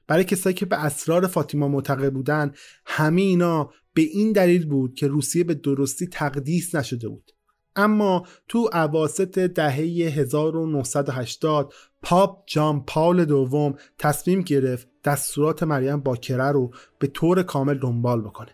[0.07, 5.07] برای کسایی که به اسرار فاطیما معتقد بودند، همه اینا به این دلیل بود که
[5.07, 7.31] روسیه به درستی تقدیس نشده بود.
[7.75, 9.75] اما تو عواست دهه
[10.09, 18.21] 1980 پاپ جان پاول دوم تصمیم گرفت دستورات مریم باکره رو به طور کامل دنبال
[18.21, 18.49] بکنه.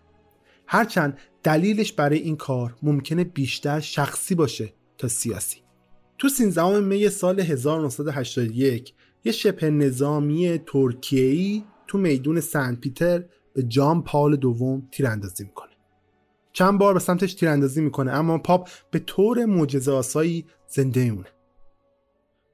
[0.68, 5.58] هرچند دلیلش برای این کار ممکنه بیشتر شخصی باشه تا سیاسی
[6.18, 8.94] تو 13 می سال 1981
[9.24, 15.75] یه شبه نظامی ترکیه‌ای تو میدون سنت پیتر به جان پال دوم تیراندازی می‌کنه
[16.56, 21.28] چند بار به سمتش تیراندازی می‌کنه اما پاپ به طور معجزه آسایی زنده میمونه.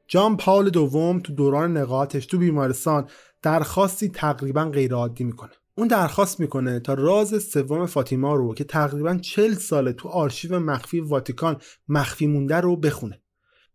[0.07, 3.09] جان پال دوم تو دوران نقاهتش تو بیمارستان
[3.41, 5.51] درخواستی تقریبا غیرعادی می‌کنه.
[5.75, 10.99] اون درخواست می‌کنه تا راز سوم فاطیما رو که تقریبا 40 ساله تو آرشیو مخفی
[10.99, 13.21] واتیکان مخفی مونده رو بخونه.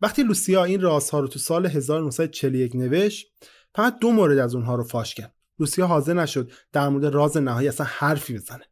[0.01, 3.27] وقتی لوسیا این رازها رو تو سال 1941 نوشت
[3.75, 5.35] فقط دو مورد از اونها رو فاش کرد.
[5.59, 8.65] لوسیا حاضر نشد در مورد راز نهایی اصلا حرفی بزنه.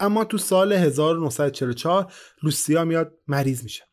[0.00, 3.84] اما تو سال 1944 لوسیا میاد مریض میشه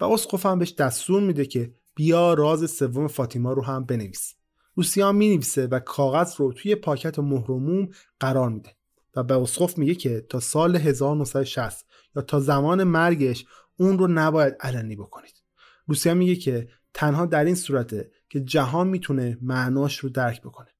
[0.00, 4.34] و اسقف هم بهش دستور میده که بیا راز سوم فاطیما رو هم بنویس.
[4.76, 7.88] لوسیا می‌نویسه و کاغذ رو توی پاکت مهرموم
[8.20, 8.76] قرار میده
[9.16, 11.86] و به اسقف میگه که تا سال 1960
[12.16, 13.44] یا تا زمان مرگش
[13.76, 15.42] اون رو نباید علنی بکنید.
[15.88, 20.75] لوسیا میگه که تنها در این صورته که جهان می‌تونه معناش رو درک بکنه.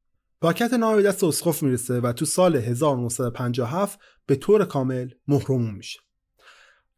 [0.47, 6.01] پاکت نامه به دست اسقف می‌رسه و تو سال 1957 به طور کامل مهرموم میشه.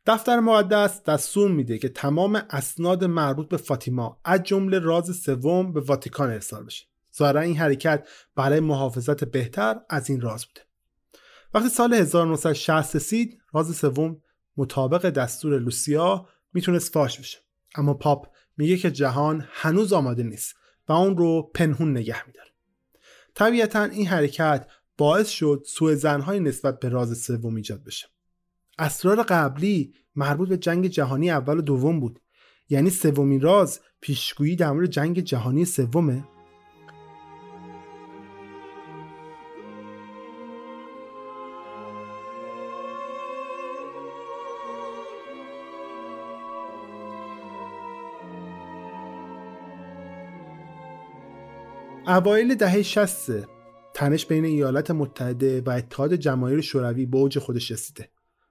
[0.07, 5.81] دفتر مقدس دستور میده که تمام اسناد مربوط به فاطیما از جمله راز سوم به
[5.81, 6.87] واتیکان ارسال بشه.
[7.19, 10.61] ظاهرا این حرکت برای محافظت بهتر از این راز بوده.
[11.55, 14.23] وقتی سال 1960 رسید راز سوم
[14.57, 17.39] مطابق دستور لوسیا می‌تونست فاش بشه.
[17.75, 18.27] اما پاپ
[18.57, 20.55] میگه که جهان هنوز آماده نیست
[20.89, 22.48] و اون رو پنهون نگه میداره.
[23.39, 24.67] طبیعتا این حرکت
[24.97, 28.09] باعث شد سوء زنهای نسبت به راز سوم ایجاد بشه.
[28.79, 32.21] اسرار قبلی مربوط به جنگ جهانی اول و دوم بود.
[32.69, 36.25] یعنی سومین راز پیشگویی در مورد جنگ جهانی سومه.
[52.09, 53.31] اوایل دهه 60
[53.95, 58.11] تنش بین ایالات متحده و اتحاد جماهیر شوروی به اوج خودش رسیده.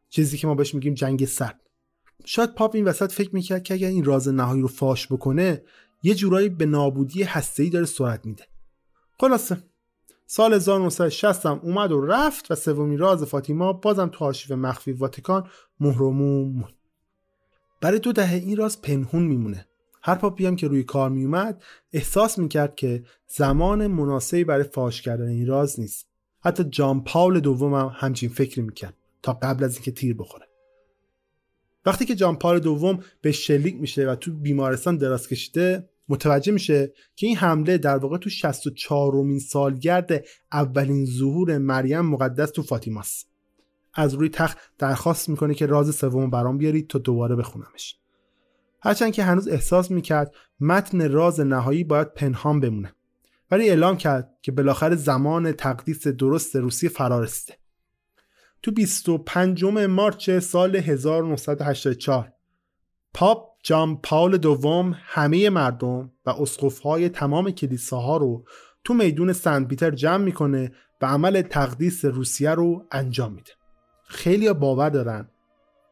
[0.10, 1.60] چیزی که ما بهش میگیم جنگ سرد
[2.26, 5.64] شاید پاپ این وسط فکر می‌کرد که اگر این راز نهایی رو فاش بکنه
[6.04, 8.44] یه جورایی به نابودی هسته‌ای داره سرعت میده.
[9.20, 9.58] خلاصه
[10.26, 15.50] سال 1960 هم اومد و رفت و سومین راز فاطیما بازم تو آرشیو مخفی واتیکان
[15.80, 16.66] مهرموم
[17.82, 19.67] برای دو دهه این راز پنهون میمونه.
[20.08, 25.28] هر پاپی هم که روی کار میومد احساس می‌کرد که زمان مناسبی برای فاش کردن
[25.28, 26.08] این راز نیست.
[26.40, 28.94] حتی جان پاول دوم هم همچین فکری می‌کرد
[29.24, 30.48] تا قبل از اینکه تیر بخوره.
[31.86, 36.94] وقتی که جان پال دوم به شلیک میشه و تو بیمارستان دراز کشیده متوجه میشه
[37.16, 43.30] که این حمله در واقع تو 64 رومین سالگرد اولین ظهور مریم مقدس تو فاطیماست.
[43.94, 47.96] از روی تخت درخواست می‌کنه که راز سوم برام بیارید تا دوباره بخونمش.
[48.82, 52.94] هرچند که هنوز احساس می‌کرد متن راز نهایی باید پنهان بمونه.
[53.52, 57.58] ولی اعلام کرد که بالاخره زمان تقدیس درست روسیه فرا رسیده.
[58.64, 62.34] تو 25 مارچ سال 1984
[63.14, 68.46] پاپ جان پاول دوم همه مردم و اسقفهای تمام کلیساها رو
[68.84, 70.72] تو میدون سنت پیتر جمع می‌کنه
[71.02, 73.52] و عمل تقدیس روسیه رو انجام میده.
[74.08, 75.30] خیلی باور دارن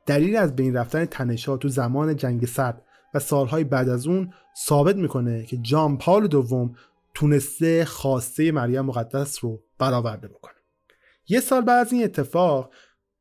[0.05, 2.81] دلیل از بین رفتن تنشها تو زمان جنگ سرد
[3.13, 4.33] و سالهای بعد از اون
[4.67, 6.75] ثابت می‌کنه که جان پاول دوم
[7.13, 10.53] تونسته خواسته مریم مقدس رو برآورده بکنه.
[11.27, 12.71] یه سال بعد از این اتفاق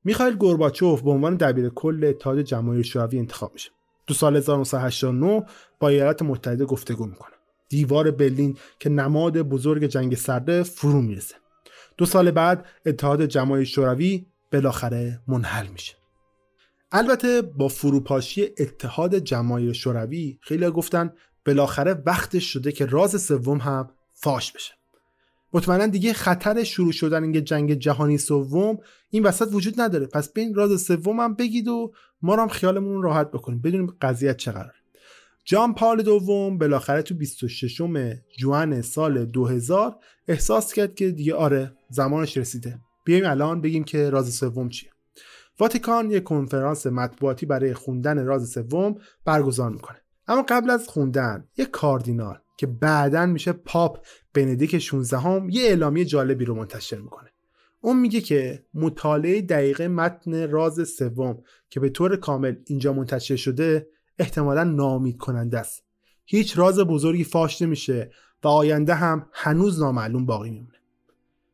[0.04, 3.70] میخائیل گورباچوف به عنوان دبیر کل اتحاد جماهیر شوروی انتخاب میشه.
[4.06, 5.44] تو سال 1989
[5.80, 7.34] با ایالات متحده گفتگو می‌کنه.
[7.68, 11.34] دیوار برلین که نماد بزرگ جنگ سرده فرو می‌رسه.
[11.96, 16.03] دو سال بعد اتحاد جماهیر شوروی بالاخره منحل میشه.
[16.96, 21.12] البته با فروپاشی اتحاد جماهیر شوروی خیلی گفتن
[21.46, 24.74] بالاخره وقتش شده که راز سوم هم فاش بشه.
[25.52, 28.78] مطمئنا دیگه خطر شروع شدن این جنگ جهانی سوم
[29.10, 30.06] این وسط وجود نداره.
[30.06, 31.92] پس بین راز سوم هم بگید و
[32.22, 33.60] ما هم خیالمون راحت بکنیم.
[33.60, 34.74] بدونیم قضیه چه قرار
[35.44, 37.82] جان پال دوم بالاخره تو 26
[38.38, 39.96] جوان سال 2000
[40.28, 42.78] احساس کرد که دیگه آره زمانش رسیده.
[43.04, 44.93] بیایم الان بگیم که راز سوم چیه.
[45.58, 48.94] واتیکان یک کنفرانس مطبوعاتی برای خوندن راز سوم
[49.24, 50.00] برگزار می‌کنه.
[50.28, 56.04] اما قبل از خوندن یک کاردینال که بعدا میشه پاپ بندیک 16 هم یه اعلامیه
[56.04, 57.30] جالبی رو منتشر می‌کنه.
[57.80, 63.88] اون میگه که مطالعه دقیقه متن راز سوم که به طور کامل اینجا منتشر شده
[64.18, 65.84] احتمالا نامید کننده است.
[66.24, 68.10] هیچ راز بزرگی فاش نمیشه
[68.44, 70.78] و آینده هم هنوز نامعلوم باقی میمونه.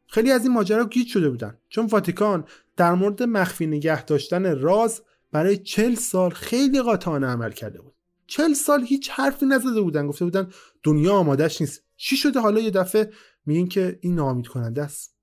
[0.07, 1.59] خیلی از این ماجرا گیج شده بودن.
[1.69, 2.45] چون واتیکان
[2.81, 5.03] در مورد مخفی نگه داشتن راز
[5.33, 7.95] برای چل سال خیلی قاطعانه عمل کرده بود.
[8.27, 10.07] چل سال هیچ حرفی نزده بودن.
[10.07, 10.51] گفته بودن
[10.83, 11.83] دنیا آمادهش نیست.
[11.97, 13.11] چی شده؟ حالا یه دفعه
[13.47, 15.17] میگین که این نامید کننده است.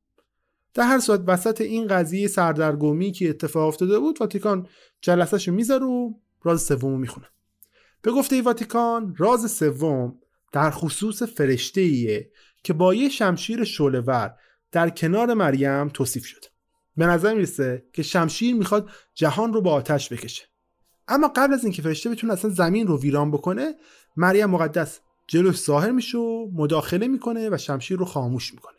[0.73, 4.67] در هر صورت وسط این قضیه سردرگمی که اتفاق افتاده بود واتیکان
[5.01, 7.27] جلسهشو می‌ذاره و راز سوم می‌خونه.
[8.01, 10.19] به گفته واتیکان راز سوم
[10.51, 12.31] در خصوص فرشته ایه
[12.63, 14.35] که با یه شمشیر شلور
[14.71, 16.56] در کنار مریم توصیف شد
[16.97, 20.43] به نظر می‌رسه که شمشیر می‌خواد جهان رو با آتش بکشه.
[21.07, 23.75] اما قبل از اینکه فرشته بتونه اصلا زمین رو ویران بکنه
[24.15, 28.77] مریم مقدس جلوش ظاهر میشه و مداخله می‌کنه و شمشیر رو خاموش می‌کنه.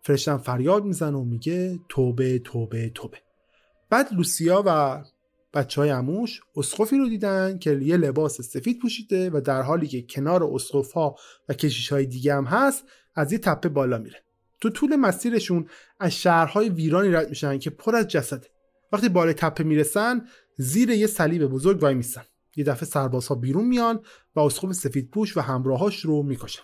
[0.00, 3.18] فرشتم فریاد می‌زنه و میگه توبه توبه توبه.
[3.90, 5.02] بعد لوسیا و
[5.54, 10.02] بچه های اموش اسقفی رو دیدن که یه لباس سفید پوشیده و در حالی که
[10.02, 11.16] کنار اسقف ها
[11.48, 12.84] و کشیش های دیگه هم هست
[13.14, 14.22] از یه تپه بالا میره.
[14.62, 15.66] تو طول مسیرشون
[16.00, 18.46] از شهرهای ویرانی رد میشن که پر از جسده.
[18.92, 22.22] وقتی بالای تپه می‌رسن زیر یه صلیب بزرگ وای میسن
[22.56, 24.00] یه دفعه سربازها بیرون میان
[24.36, 26.62] و اسقف سفید پوش و همراهاش رو می‌کشن.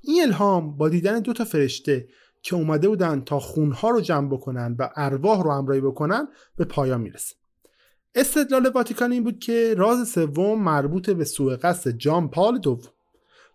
[0.00, 2.08] این الهام با دیدن دو تا فرشته
[2.42, 7.00] که اومده بودن تا خونها رو جمع بکنن و ارواح رو همراهی بکنن به پایان
[7.00, 7.34] می‌رسه.
[8.14, 12.92] استدلال واتیکان این بود که راز سوم مربوط به سوء قصد جان پال دوم.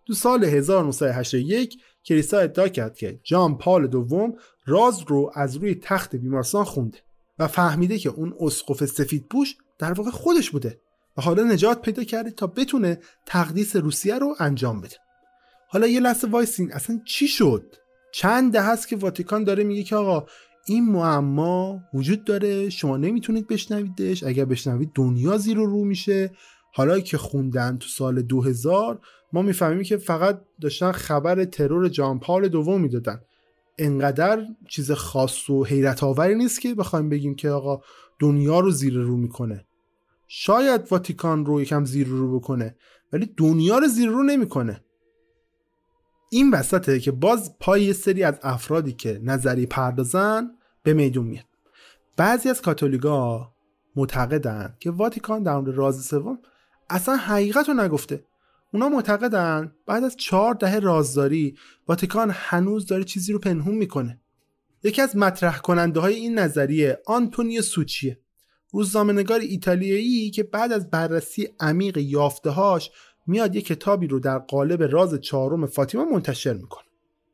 [0.06, 4.34] تو سال 1981 کلیسا ادعا کرد که جان پال دوم
[4.66, 6.98] راز رو از روی تخت بیمارستان خونده
[7.38, 10.80] و فهمیده که اون اسقف سفید پوش در واقع خودش بوده
[11.16, 14.96] و حالا نجات پیدا کرده تا بتونه تقدیس روسیه رو انجام بده.
[15.68, 17.74] حالا یه لحظه وایسین اصلا چی شد؟
[18.12, 20.26] چند ده هست که واتیکان داره میگه که آقا
[20.66, 26.30] این معما وجود داره شما نمی‌تونید بشنویدش اگر بشنوید دنیا زیر رو میشه.
[26.76, 29.00] حالا که خوندن تو سال 2000
[29.32, 33.20] ما می‌فهمیم که فقط داشتن خبر ترور جان پال دوم می‌دادن.
[33.78, 37.80] انقدر چیز خاص و حیرت آوری نیست که بخوایم بگیم که آقا
[38.18, 39.64] دنیا رو زیر رو می‌کنه.
[40.28, 42.76] شاید واتیکان رو یکم زیر رو بکنه
[43.12, 44.84] ولی دنیا رو زیر رو نمی‌کنه.
[46.30, 50.50] این وسطه که باز پای یه سری از افرادی که نظری پردازن
[50.82, 51.44] به میدون میاد.
[52.16, 53.52] بعضی از کاتولیکا
[53.96, 56.38] معتقدن که واتیکان در مورد راز سوم
[56.90, 58.24] اصلا حقیقت رو نگفته.
[58.72, 61.56] اونا معتقدن بعد از چهار دهه رازداری
[61.88, 64.20] واتیکان هنوز داره چیزی رو پنهون می‌کنه.
[64.82, 68.20] یکی از مطرح کننده های این نظریه آنتونیو سوچیه.
[68.72, 72.90] روزنامه‌نگار ایتالیایی که بعد از بررسی عمیق یافته‌هاش
[73.26, 76.84] میاد یه کتابی رو در قالب راز چهارم فاطیما منتشر می‌کنه.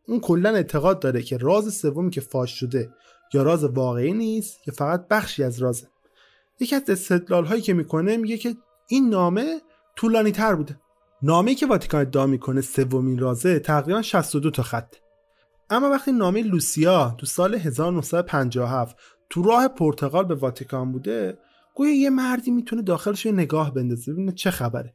[0.09, 2.90] اون کلا اعتقاد داره که راز سومی که فاش شده
[3.34, 5.88] یا راز واقعی نیست که فقط بخشی از رازه.
[6.61, 8.57] یکی از استدلال هایی که می‌کنه میگه که
[8.93, 9.61] این نامه
[9.97, 10.80] طولانی تر بوده.
[11.22, 14.97] نامه که واتیکان ادعا می‌کنه سومین رازه تقریبا 62 تا خط.
[15.70, 18.97] اما وقتی نامه لوسیا تو سال 1957
[19.30, 21.38] تو راه پرتغال به واتیکان بوده
[21.74, 24.12] گویا یه مردی می‌تونه داخلش نگاه بندازه.
[24.12, 24.95] ببینه چه خبره.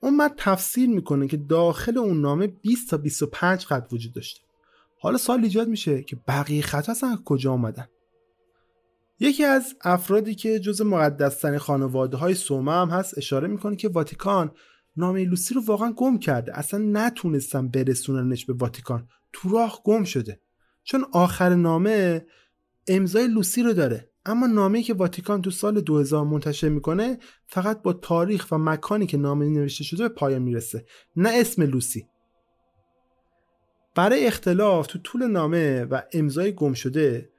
[0.00, 4.40] اون مرد تفسیر می‌کنه که داخل اون نامه 20 تا 25 خط وجود داشته.
[5.00, 7.86] حالا سال ایجاد میشه که بقیه خط اصلا کجا آمدن
[9.22, 14.50] یکی از افرادی که جز مقدسترین خانواده های سومه هم هست اشاره می‌کنه که واتیکان
[14.96, 16.58] نامه لوسی رو واقعا گم کرده.
[16.58, 19.08] اصلا نتونستن برسوننش به واتیکان.
[19.32, 20.40] تو راه گم شده.
[20.84, 22.26] چون آخر نامه
[22.88, 24.10] امضای لوسی رو داره.
[24.26, 29.16] اما نامه که واتیکان تو سال 2000 منتشر می‌کنه فقط با تاریخ و مکانی که
[29.16, 30.84] نامه نوشته شده به پایان می‌رسه.
[31.16, 32.06] نه اسم لوسی.
[33.94, 37.31] برای اختلاف تو طول نامه و امضای گم شده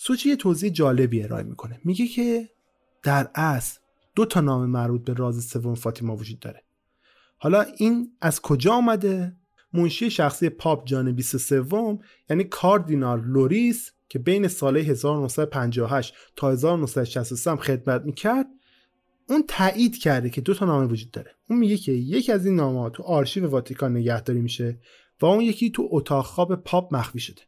[0.00, 1.80] سوچی یه توضیح جالبی ارائه می‌کنه.
[1.84, 2.48] میگه که
[3.02, 3.78] در اصل
[4.14, 6.62] دو تا نامه مربوط به راز سوم فاطیما وجود داره.
[7.36, 9.36] حالا این از کجا آمده
[9.72, 11.64] منشی شخصی پاپ جان 23
[12.30, 18.46] یعنی کاردینال لوریس که بین سال 1958 تا 1963 هم خدمت می‌کرد
[19.28, 21.30] اون تایید کرده که دو تا نامه وجود داره.
[21.50, 24.80] اون میگه که یکی از این نامه تو آرشیو واتیکان نگهداری میشه
[25.20, 27.42] و اون یکی تو اتاق خواب پاپ مخفی شده.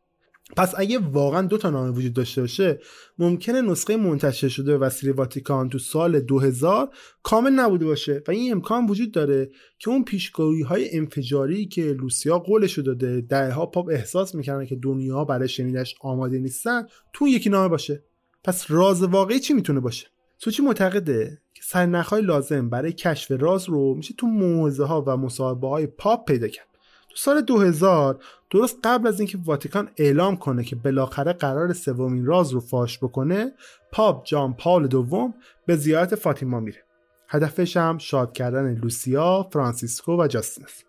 [0.56, 2.80] پس اگه واقعا دو تا نامه وجود داشته باشه
[3.18, 6.90] ممکنه نسخه منتشر شده وسیله واتیکان تو سال 2000
[7.22, 12.38] کامل نبوده باشه و این امکان وجود داره که اون پیشگویی های انفجاری که لوسیا
[12.38, 17.50] قولش داده ده ها پاپ احساس می‌کنن که دنیا برای شنیدش آماده نیستن تو یکی
[17.50, 18.04] نامه باشه.
[18.44, 20.06] پس راز واقعی چی می‌تونه باشه؟
[20.38, 25.68] سوچی معتقده که سرنخهای لازم برای کشف راز رو میشه تو موعظه ها و مصاحبه
[25.68, 26.69] های پاپ پیدا کرد.
[27.22, 28.18] سال 2000
[28.50, 33.52] درست قبل از اینکه واتیکان اعلام کنه که بالاخره قرار سومین راز رو فاش بکنه
[33.92, 35.34] پاپ جان پال دوم
[35.66, 36.84] به زیارت فاطیما میره.
[37.28, 40.82] هدفش هم شاد کردن لوسیا، فرانسیسکو و جاستینس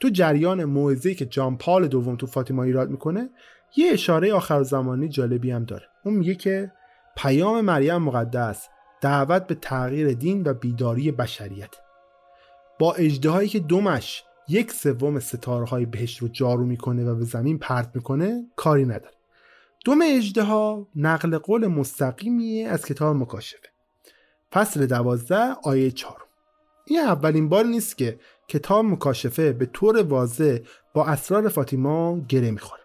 [0.00, 3.30] تو جریان موعظه‌ای که جان پال دوم تو فاطیما ایراد می‌کنه
[3.76, 5.86] یه اشاره آخر زمانی جالبی هم داره.
[6.04, 6.72] اون میگه که
[7.16, 8.68] پیام مریم مقدس
[9.00, 11.74] دعوت به تغییر دین و بیداری بشریت.
[12.78, 17.58] با اجدهایی که دومش یک سوم ستاره های بهشت رو جارو می‌کنه و به زمین
[17.58, 19.14] پرت می‌کنه کاری نداره.
[19.84, 20.02] دوم
[20.36, 23.68] ها نقل قول مستقیمیه از کتاب مکاشفه.
[24.52, 26.24] فصل دوازده آیه چهارم.
[26.84, 30.58] این اولین بار نیست که کتاب مکاشفه به طور واضح
[30.94, 32.82] با اسرار فاطیما گره می‌خوره.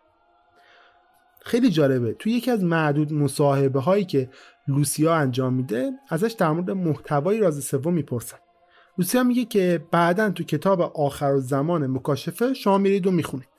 [1.41, 2.13] خیلی جالبه.
[2.13, 4.29] توی یکی از معدود مصاحبه هایی که
[4.67, 8.37] لوسیا انجام میده ازش در مورد محتوای راز سوم می‌پرسن.
[8.97, 13.49] لوسیا میگه که بعدا تو کتاب آخر زمان مکاشفه شما میرید و می‌خونید.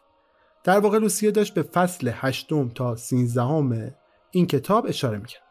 [0.65, 3.95] در واقع لوسیا داشت به فصل هشتم تا سینزدهم
[4.31, 5.43] این کتاب اشاره می‌کرد.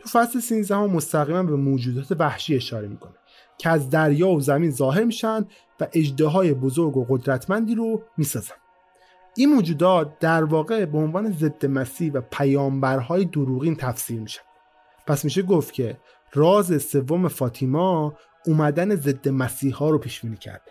[0.00, 3.14] تو فصل سینزدهم مستقیما به موجودات وحشی اشاره می‌کنه
[3.58, 5.46] که از دریا و زمین ظاهر میشن
[5.80, 8.54] و اجدهای بزرگ و قدرتمندی رو می‌سازن
[9.36, 14.42] این موجودات در واقع به عنوان ضد مسیح و پیامبرهای دروغین تفسیر میشن
[15.06, 15.98] پس میشه گفت که
[16.32, 18.14] راز سوم فاطیما
[18.46, 20.70] اومدن ضد مسیح ها رو پیش بینی کرده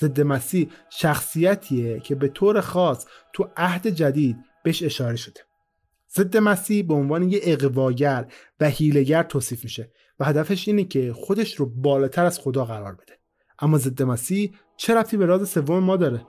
[0.00, 5.40] ضد مسیح شخصیتیه که به طور خاص تو عهد جدید بهش اشاره شده.
[6.16, 11.54] ضد مسیح به عنوان یه اقواگر و هیلگر توصیف میشه و هدفش اینه که خودش
[11.54, 13.18] رو بالاتر از خدا قرار بده.
[13.58, 16.26] اما ضد مسیح چه ربطی به راز سوم ما داره؟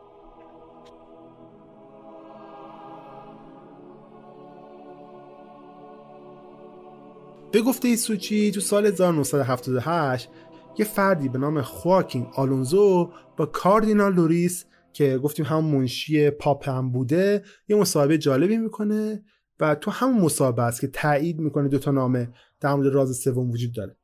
[7.52, 10.30] به گفته سوچی تو سال 1978
[10.78, 16.92] یه فردی به نام خواکین آلونزو با کاردینال لوریس که گفتیم همون منشی پاپ هم
[16.92, 19.24] بوده یه مصاحبه جالبی می‌کنه
[19.60, 23.52] و تو همون مصاحبه است که تایید می‌کنه دو تا نامه در مورد راز سوم
[23.52, 23.98] وجود داره.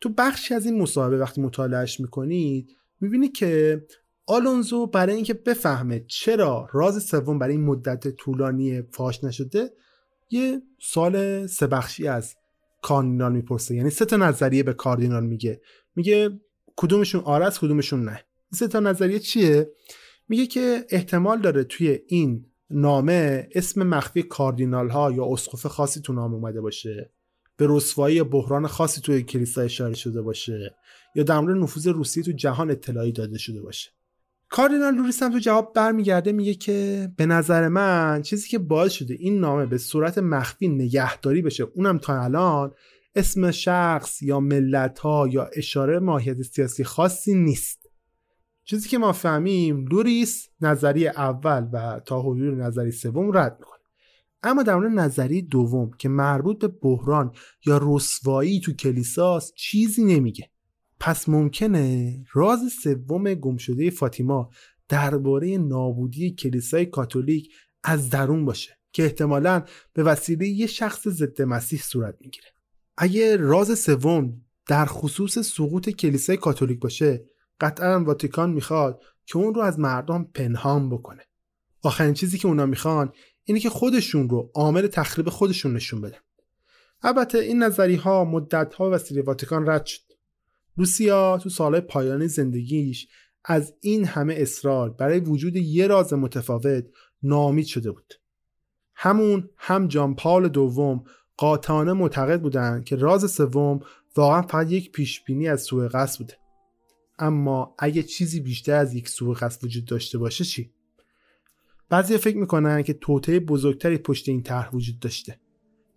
[0.00, 3.82] تو بخشی از این مصاحبه وقتی مطالعهش می‌کنید می‌بینی که
[4.26, 9.70] آلونزو برای اینکه بفهمه چرا راز سوم برای این مدت طولانی فاش نشده
[10.30, 12.34] یه سال سه بخشی از
[12.82, 13.74] کاردینال می‌پرسه.
[13.74, 15.60] یعنی سه تا نظریه به کاردینال میگه.
[15.96, 16.40] میگه
[16.76, 18.24] کدومشون آره است کدومشون نه.
[18.52, 19.70] سه تا نظریه چیه؟
[20.28, 26.12] میگه که احتمال داره توی این نامه اسم مخفی کاردینال ها یا اسقف خاصی تو
[26.12, 27.12] نام اومده باشه.
[27.56, 30.74] به رسوایی بحران خاصی توی کلیسا اشاره شده باشه.
[31.14, 33.90] یا در مورد نفوذ روسیه تو جهان اطلاعی داده شده باشه.
[34.52, 39.14] کاردینال لوریس هم تو جواب برمیگرده میگه که به نظر من چیزی که باعث شده
[39.14, 42.72] این نامه به صورت مخفی نگهداری بشه اونم تا الان
[43.14, 47.90] اسم شخص یا ملت ها یا اشاره ماهیت سیاسی خاصی نیست.
[48.64, 53.80] چیزی که ما فهمیم لوریس نظریه اول و تا حدود نظریه سوم رد می‌کنه.
[54.42, 57.32] اما در مورد نظریه دوم که مربوط به بحران
[57.66, 60.51] یا رسوایی تو کلیساست چیزی نمیگه.
[61.04, 64.50] پس ممکنه راز سوم گمشده فاطیما
[64.88, 67.52] درباره نابودی کلیسای کاتولیک
[67.84, 72.46] از درون باشه که احتمالا به وسیله یه شخص ضد مسیح صورت می‌گیره.
[72.96, 77.24] اگه راز سوم در خصوص سقوط کلیسای کاتولیک باشه
[77.60, 81.22] قطعا واتیکان می‌خواد که اون رو از مردم پنهان بکنه.
[81.82, 83.12] آخرین چیزی که اونا می‌خوان
[83.44, 86.18] اینه که خودشون رو عامل تخریب خودشون نشون بدن.
[87.02, 90.11] البته این نظری ها مدت ها وسیله واتیکان رد شد.
[90.76, 93.08] روسیا تو سالهای پایانی زندگیش
[93.44, 96.84] از این همه اصرار برای وجود یه راز متفاوت
[97.22, 98.14] نامید شده بود.
[98.94, 101.04] همون هم جان پال دوم
[101.36, 103.80] قاطعانه معتقد بودن که راز سوم
[104.16, 106.34] واقعا فقط یک پیشبینی از سوء قصد بوده.
[107.18, 110.70] اما اگه چیزی بیشتر از یک سوء قصد وجود داشته باشه چی؟
[111.88, 115.40] بعضی فکر می‌کنن که توطعه بزرگتری پشت این طرح وجود داشته.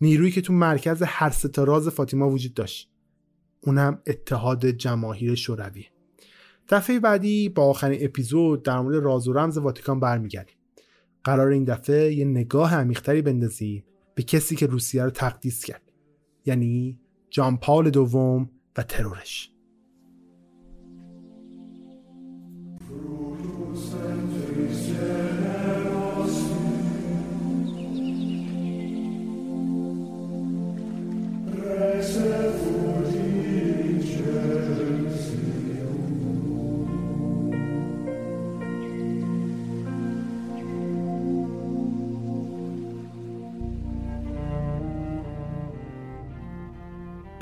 [0.02, 2.92] نیرویی که تو مرکز هر سه راز فاطیما وجود داشت.
[3.66, 5.86] اونم اتحاد جماهیر شوروی.
[6.70, 10.56] دفعه بعدی با آخرین اپیزود در مورد راز و رمز واتیکان برمیگردیم.
[11.24, 13.84] قرار این دفعه یه نگاه عمیقتری بندازیم
[14.16, 15.82] به کسی که روسیه رو تقدیس کرد
[16.46, 17.00] یعنی
[17.30, 19.52] جان پال دوم و ترورش.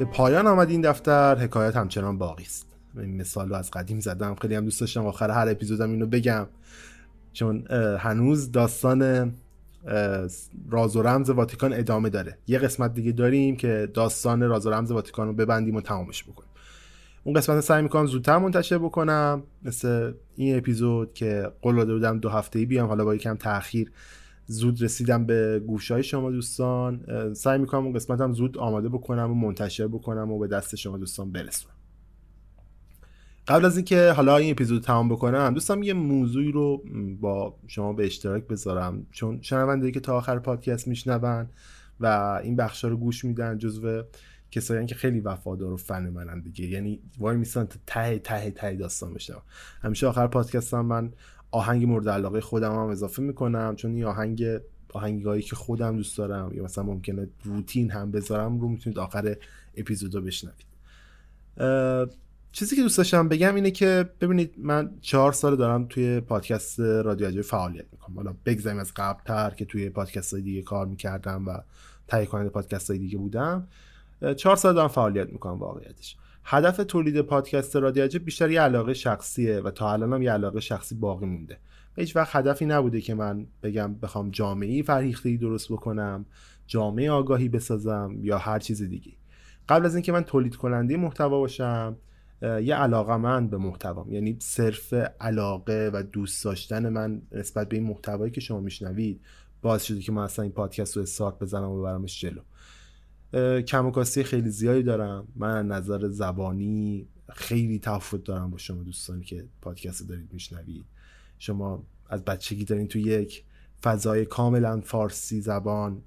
[0.04, 1.36] به پایان آمد این دفتر.
[1.36, 2.68] حکایت همچنان باقی است.
[2.98, 4.36] این مثال رو از قدیم زدم.
[4.36, 6.48] خیلی هم دوست داشتم آخر هر اپیزودم اینو بگم.
[7.34, 7.68] چون
[8.00, 9.32] هنوز داستان
[10.70, 12.38] راز و رمز واتیکان ادامه داره.
[12.48, 16.50] یه قسمت دیگه داریم که داستان راز و رمز واتیکان رو ببندیم و تمامش بکنیم.
[17.24, 19.44] اون قسمت سعی می‌کنم زودتر منتشر بکنم.
[19.64, 23.92] مثل این اپیزود که قول داده بودم دو هفته ای بیام حالا با یکم تاخیر
[24.46, 27.06] زود رسیدم به گوشای شما دوستان.
[27.34, 30.98] سعی می‌کنم اون قسمت هم زود آماده بکنم و منتشر بکنم و به دست شما
[30.98, 31.76] دوستان برسونم.
[33.48, 36.84] قبل از اینکه حالا این اپیزود تمام بکنم دوستم یه موضوعی رو
[37.22, 39.06] با شما به اشتراک بذارم.
[39.12, 41.48] چون شنونده که تا آخر پادکست میشنون
[42.00, 44.04] و این بخشا رو گوش میدن جزو
[44.52, 46.66] کسایی که خیلی وفادار و فن منن دیگه.
[46.66, 49.42] یعنی وای میسن تا ته ته ته داستان بشنم
[49.82, 51.12] همیشه آخر پادکست هم من
[51.54, 54.44] آهنگ مورد علاقه خودم هم اضافه می‌کنم چون این آهنگ
[54.94, 59.36] آهنگایی که خودم دوست دارم یا مثلا ممکنه روتین هم بذارم رو می‌تونید آخر
[59.78, 60.66] اپیزودو بشنوید.
[62.52, 67.28] چیزی که دوست داشتم بگم اینه که ببینید من چهار سال دارم توی پادکست رادیو
[67.28, 68.16] اجای فعالیت می‌کنم.
[68.16, 71.58] حالا بگذاریم از قبلتر که توی پادکست های دیگه کار می‌کردم و
[72.08, 73.68] تهیه کننده پادکست های دیگه بودم.
[74.38, 76.18] چهار سال دارم فعالیت می‌کنم واقعیتش.
[76.46, 81.26] هدف تولید پادکست رادیو بیشتر یه علاقه شخصیه و تا الانم یه علاقه شخصی باقی
[81.26, 81.58] مونده.
[81.96, 86.26] هیچ وقت هدفی نبوده که من بگم بخوام جامعه فرهیخته درست بکنم
[86.68, 89.12] جامعه آگاهی بسازم یا هر چیز دیگه.
[89.70, 91.98] قبل از اینکه من تولید کننده محتوا باشم
[92.42, 94.12] یه علاقه من به محتوام.
[94.12, 99.22] یعنی صرف علاقه و دوست داشتن من نسبت به این محتوایی که شما میشنوید
[99.62, 102.42] باعث شده که من اصلا این پادکست رو استارت بزنم و ببرمش جلو.
[103.68, 105.28] کم خیلی زیادی دارم.
[105.36, 110.86] من نظر زبانی خیلی تفاوت دارم با شما دوستانی که پادکست دارید میشنوید.
[111.40, 113.44] شما از بچگی دارین تو یک
[113.84, 116.02] فضای کاملا فارسی زبان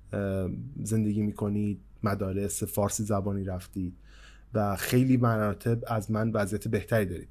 [0.83, 3.95] زندگی می‌کنید مدارس فارسی زبانی رفتید
[4.55, 7.29] و خیلی مراتب از من وضعیت بهتری دارید.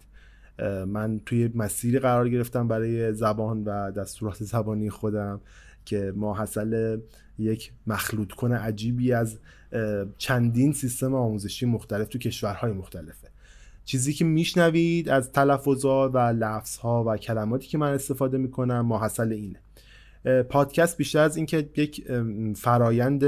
[0.87, 5.41] من توی مسیری قرار گرفتم برای زبان و دستورات زبانی خودم
[5.85, 6.99] که ما حاصل
[7.39, 9.39] یک مخلوط کنه عجیبی از
[10.17, 13.27] چندین سیستم آموزشی مختلف تو کشورهای مختلفه.
[13.85, 19.59] چیزی که میشنوید از تلفظات و لفظها و کلماتی که من استفاده می‌کنم ماحصل اینه.
[20.43, 22.07] پادکست بیشتر از اینکه یک
[22.55, 23.23] فرایند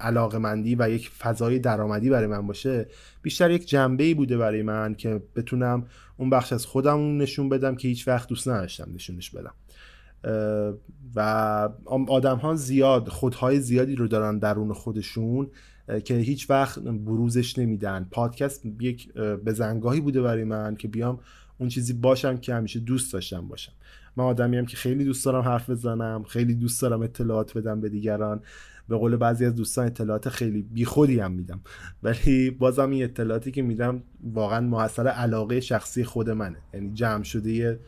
[0.00, 2.86] علاقمندی و یک فضای درآمدی برای من باشه
[3.22, 7.74] بیشتر یک جنبه ای بوده برای من که بتونم اون بخش از خودم نشون بدم
[7.76, 9.54] که هیچ وقت دوست نداشتم نشونش بدم.
[11.14, 11.20] و
[12.08, 15.50] آدم ها زیاد خودهای زیادی رو دارن درون خودشون
[16.04, 18.08] که هیچ وقت بروزش نمیدن.
[18.10, 19.12] پادکست یک
[19.46, 21.20] بزنگاهی بوده برای من که بیام
[21.58, 23.72] اون چیزی باشم که همیشه دوست داشتم باشم.
[24.16, 27.88] من آدمی هم که خیلی دوست دارم حرف بزنم خیلی دوست دارم اطلاعات بدم به
[27.88, 28.40] دیگران.
[28.88, 31.60] به قول بعضی از دوستان اطلاعات خیلی بیخودی هم میدم.
[32.02, 34.02] ولی بازم این اطلاعاتی که میدم
[34.32, 36.58] واقعا محصل علاقه شخصی خود منه.
[36.74, 37.80] یعنی جمع شده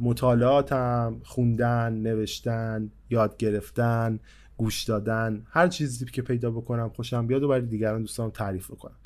[0.00, 4.20] مطالعاتم خوندن نوشتن یاد گرفتن
[4.56, 8.96] گوش دادن هر چیزی که پیدا بکنم خوشم بیاد و برای دیگران دوستان تعریف بکنم.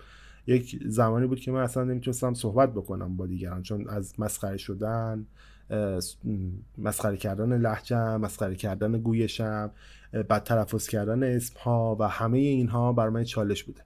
[0.47, 5.27] یک زمانی بود که من اصلا نمی‌تونستم صحبت بکنم با دیگران چون از مسخره شدن
[6.79, 9.71] مسخره کردن لحجم مسخره کردن گویشم
[10.13, 13.83] بد تلفظ کردن اسم ها و همه اینها بر من چالش بوده.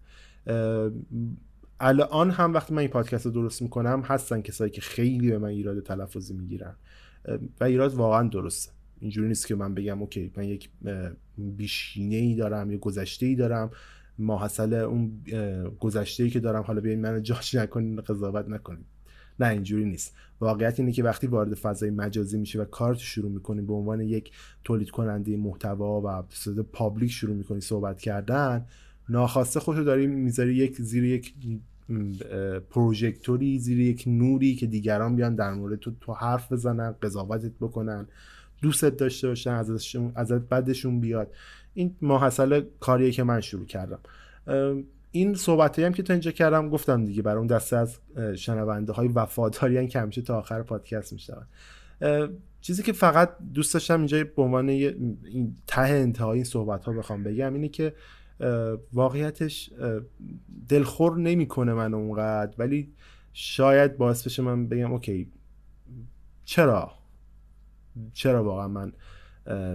[1.81, 5.49] الان هم وقتی من این پادکست رو درست می‌کنم هستن کسایی که خیلی به من
[5.49, 6.75] ایراد تلفظی می‌گیرن.
[7.61, 8.73] و ایراد واقعا درسته.
[9.01, 10.71] اینجوری نیست که من بگم OK من یک
[11.39, 13.71] پیشینه ای دارم یا گذشته ای دارم.
[14.19, 15.25] ماحصل اون
[15.81, 18.85] گذشته ای که دارم حالا بیاین من جاش نکنین قضاوت نکنین.
[19.41, 20.15] نه اینجوری نیست.
[20.41, 24.33] واقعیت اینه که وقتی وارد فضای مجازی میشه و کارت شروع می‌کنی به عنوان یک
[24.65, 26.23] تولید کننده محتوا و
[26.63, 28.67] public شروع می‌کنی صحبت کردن
[29.09, 31.35] ناخواسته خودتو داری می‌ذاری یک زیر یک
[32.71, 38.07] پروژکتوری زیر یک نوری که دیگران بیان در مورد تو تو حرف بزنن قضاوتت بکنن
[38.63, 41.33] دوستت داشته باشن ازشون ازت بدشون بیاد.
[41.75, 43.99] این ماحصل کاریه که من شروع کردم.
[45.11, 47.99] این صحبت هم که تا اینجا کردم گفتم دیگه برای اون دسته از
[48.37, 51.45] شنونده های وفاداری که همیشه تا آخر پادکست میشنون.
[52.61, 57.23] چیزی که فقط دوست داشتم اینجا به عنوان این ته انتهای این صحبت ها بخوام
[57.23, 57.95] بگم اینه که
[58.93, 59.71] واقعیتش
[60.69, 62.55] دلخور نمی‌کنه من اونقدر.
[62.59, 62.93] ولی
[63.33, 65.33] شاید باعث بشه من بگم اوکی
[66.45, 66.93] چرا؟
[68.13, 68.93] چرا واقعا من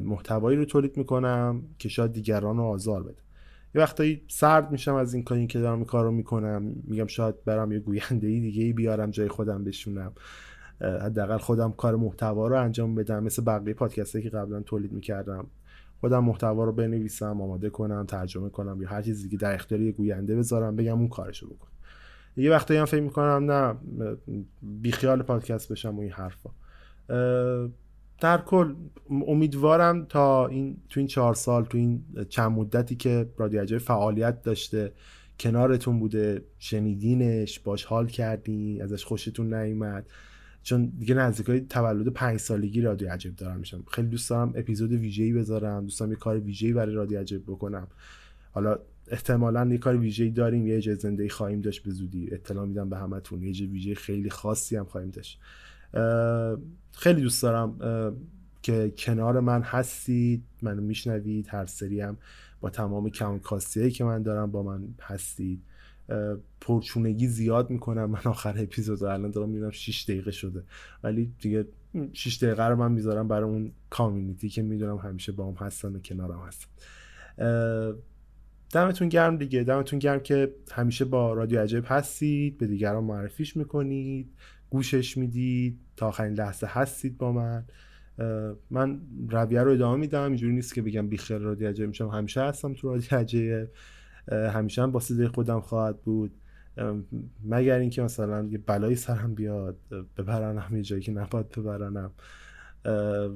[0.02, 3.22] محتوایی رو تولید می‌کنم که شاید دیگران رو آزار بده؟
[3.76, 6.64] یه وقتایی سرد میشم از این کاری که دارم این کار رو می‌کنم.
[6.84, 10.12] میگم شاید برم یه گوینده ای دیگه بیارم جای خودم بشونم.
[10.82, 13.24] حداقل خودم کار محتوا رو انجام بدم.
[13.24, 15.48] مثل بقیه پادکست که قبلا تولید می‌کردم.
[16.00, 19.92] خودم محتوا رو بنویسم آماده کنم ترجمه کنم یا هر چیزی که در اختیار یه
[19.92, 21.68] گوینده بذارم بگم اون کارشو بکن.
[22.38, 23.76] یه وقتایی هم فکر می‌کنم نه
[24.62, 26.50] بیخیال پادکست بشم و این حرفا.
[28.22, 28.76] در کل
[29.10, 34.92] امیدوارم تا این تو این چهار سال تو این چند مدتی که رادیو فعالیت داشته
[35.40, 40.06] کنارتون بوده شنیدینش باش حال کردین ازش خوشتون نیومد.
[40.64, 43.84] چون دیگه نزدیکای تولد پنج سالگی رادیو عجب دارم میشم.
[43.92, 47.88] خیلی دوست دارم اپیزود ویژه‌ای بذارم دوست دارم یه کار ویژه‌ای برای رادیو عجب بکنم.
[48.52, 52.30] حالا احتمالا یه کار ویژه‌ای داریم یه جای زنده خواهیم داشت به زودی.
[52.32, 53.44] اطلاع میدم به همتون.
[53.44, 55.40] یه ویژه خیلی خاصی هم خواهیم داشت.
[56.92, 57.76] خیلی دوست دارم
[58.62, 62.18] که کنار من هستید منو میشنوید هر سری هم
[62.62, 63.40] با تمام کم
[63.94, 65.62] که من دارم با من هستید.
[66.62, 68.06] پرچونگی زیاد می‌کنم.
[68.06, 70.64] من آخر اپیزود الان دارم می‌بینم 6 دقیقه شده.
[71.04, 71.66] ولی دیگه
[72.14, 76.00] 6 دقیقه رو من می‌ذارم برای اون کامیونیتی که می‌دونم همیشه با هم هستن و
[76.00, 76.68] کنارم هستن.
[78.72, 79.64] دمتون گرم دیگه.
[79.64, 82.58] دمتون گرم که همیشه با رادیو عجب هستید.
[82.58, 84.30] به دیگران معرفیش می‌کنید.
[84.70, 85.80] گوشش می‌دید.
[85.98, 87.66] تا آخرین لحظه هستید با من.
[88.72, 90.24] من رویه رو ادامه میدم.
[90.24, 92.08] اینجوری نیست که بگم بیخیال رادیو عجب میشم.
[92.08, 93.68] همیشه هستم تو رادیو عجب.
[94.32, 96.32] همیشه هم با صدای خودم خواهد بود.
[97.46, 99.78] مگر اینکه مثلا یه بلایی سرم بیاد
[100.18, 102.12] ببرنم یه جایی که نباید ببرنم.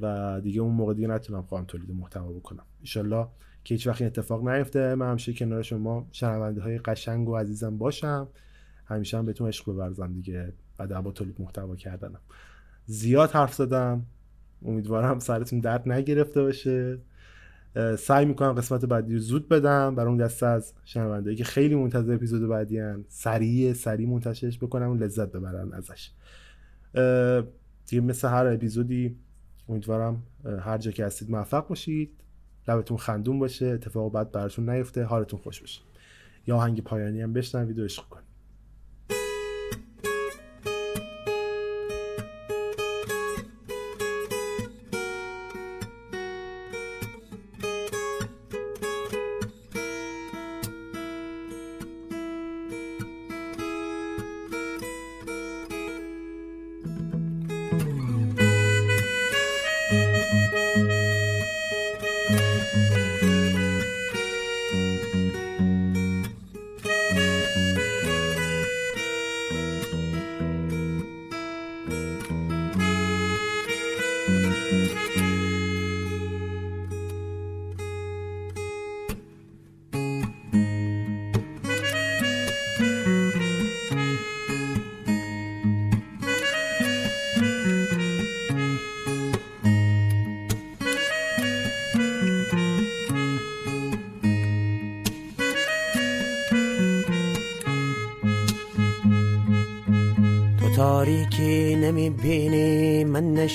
[0.01, 2.63] و دیگه اون موقع دیگه نتونم خواهم تولید محتوا بکنم.
[2.81, 3.27] ایشالله
[3.63, 4.95] که هیچ وقت این اتفاق نیفته.
[4.95, 8.27] من همیشه کنار شما شنونده های قشنگ و عزیزم باشم.
[8.85, 12.19] همیشه هم بهتون عشق بورزم دیگه بعد با تولید محتوا کردنم.
[12.85, 14.05] زیاد حرف زدم.
[14.65, 16.99] امیدوارم سرتون درد نگرفته باشه.
[17.99, 22.13] سعی می‌کنم قسمت بعدی رو زود بدم برای اون دسته از شنوندهایی که خیلی منتظر
[22.13, 23.05] اپیزود بعدی هن.
[23.07, 26.11] سریع سریع منتشرش بکنم و لذت ببرن ازش.
[27.87, 29.15] دیگه مثل هر اپیزودی
[29.69, 30.23] امیدوارم
[30.59, 32.11] هر جا که هستید موفق باشید.
[32.67, 35.03] لبتون خندون باشه اتفاق بعد براتون نیفته.
[35.03, 35.81] حالتون خوش باشه.
[36.47, 38.22] یا آهنگ پایانی هم بشنوید و عشق کنید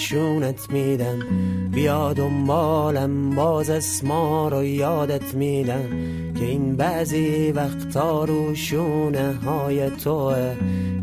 [0.09, 1.19] نشونت میدم.
[1.75, 5.89] بیا دنبالم باز اسما رو یادت میدم
[6.39, 10.55] که این بعضی وقتا رو شونه های توه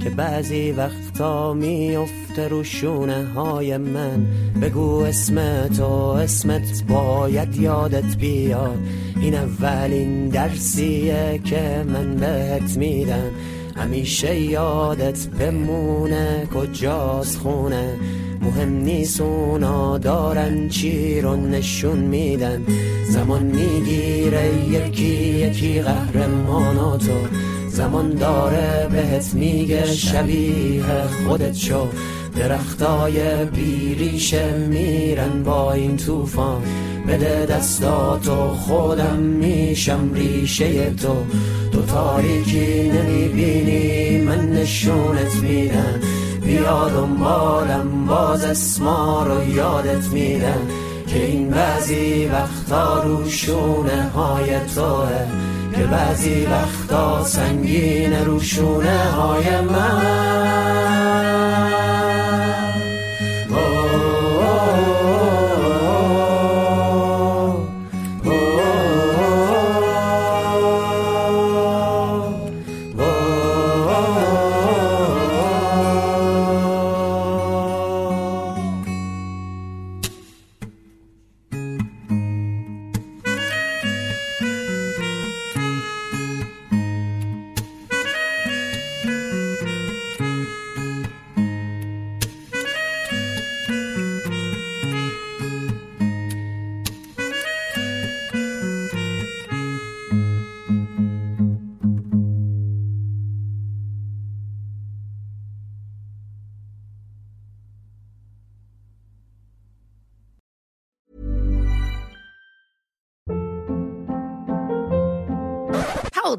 [0.03, 4.28] که بعضی وقتا میفته رو شونه های من.
[4.62, 8.80] بگو اسم تو اسمت باید یادت بیاد.
[9.22, 13.32] این اولین درسیه که من بهت میدم.
[13.76, 17.97] همیشه یادت بمونه کجاست خونه.
[18.46, 22.64] مهم نیست اونا دارن چی رو نشون میدن.
[23.10, 27.28] زمان می‌گیره یکی یکی قهرماناتو
[27.70, 30.84] زمان داره بهت میگه شبیه
[31.28, 31.88] خودت شو.
[32.36, 36.62] درختای بیریشه میرن با این طوفان.
[37.08, 41.16] بده دستاتو خودم میشم ریشه تو.
[41.72, 46.00] تو تاریکی نمی‌بینی من نشونت میدم.
[46.46, 50.62] بیا دنبالم باز اسما رو یادت میدم
[51.08, 55.10] که این بعضی وقتا روشونه های توه
[55.76, 60.85] که بعضی وقتا سنگین روشونه های من.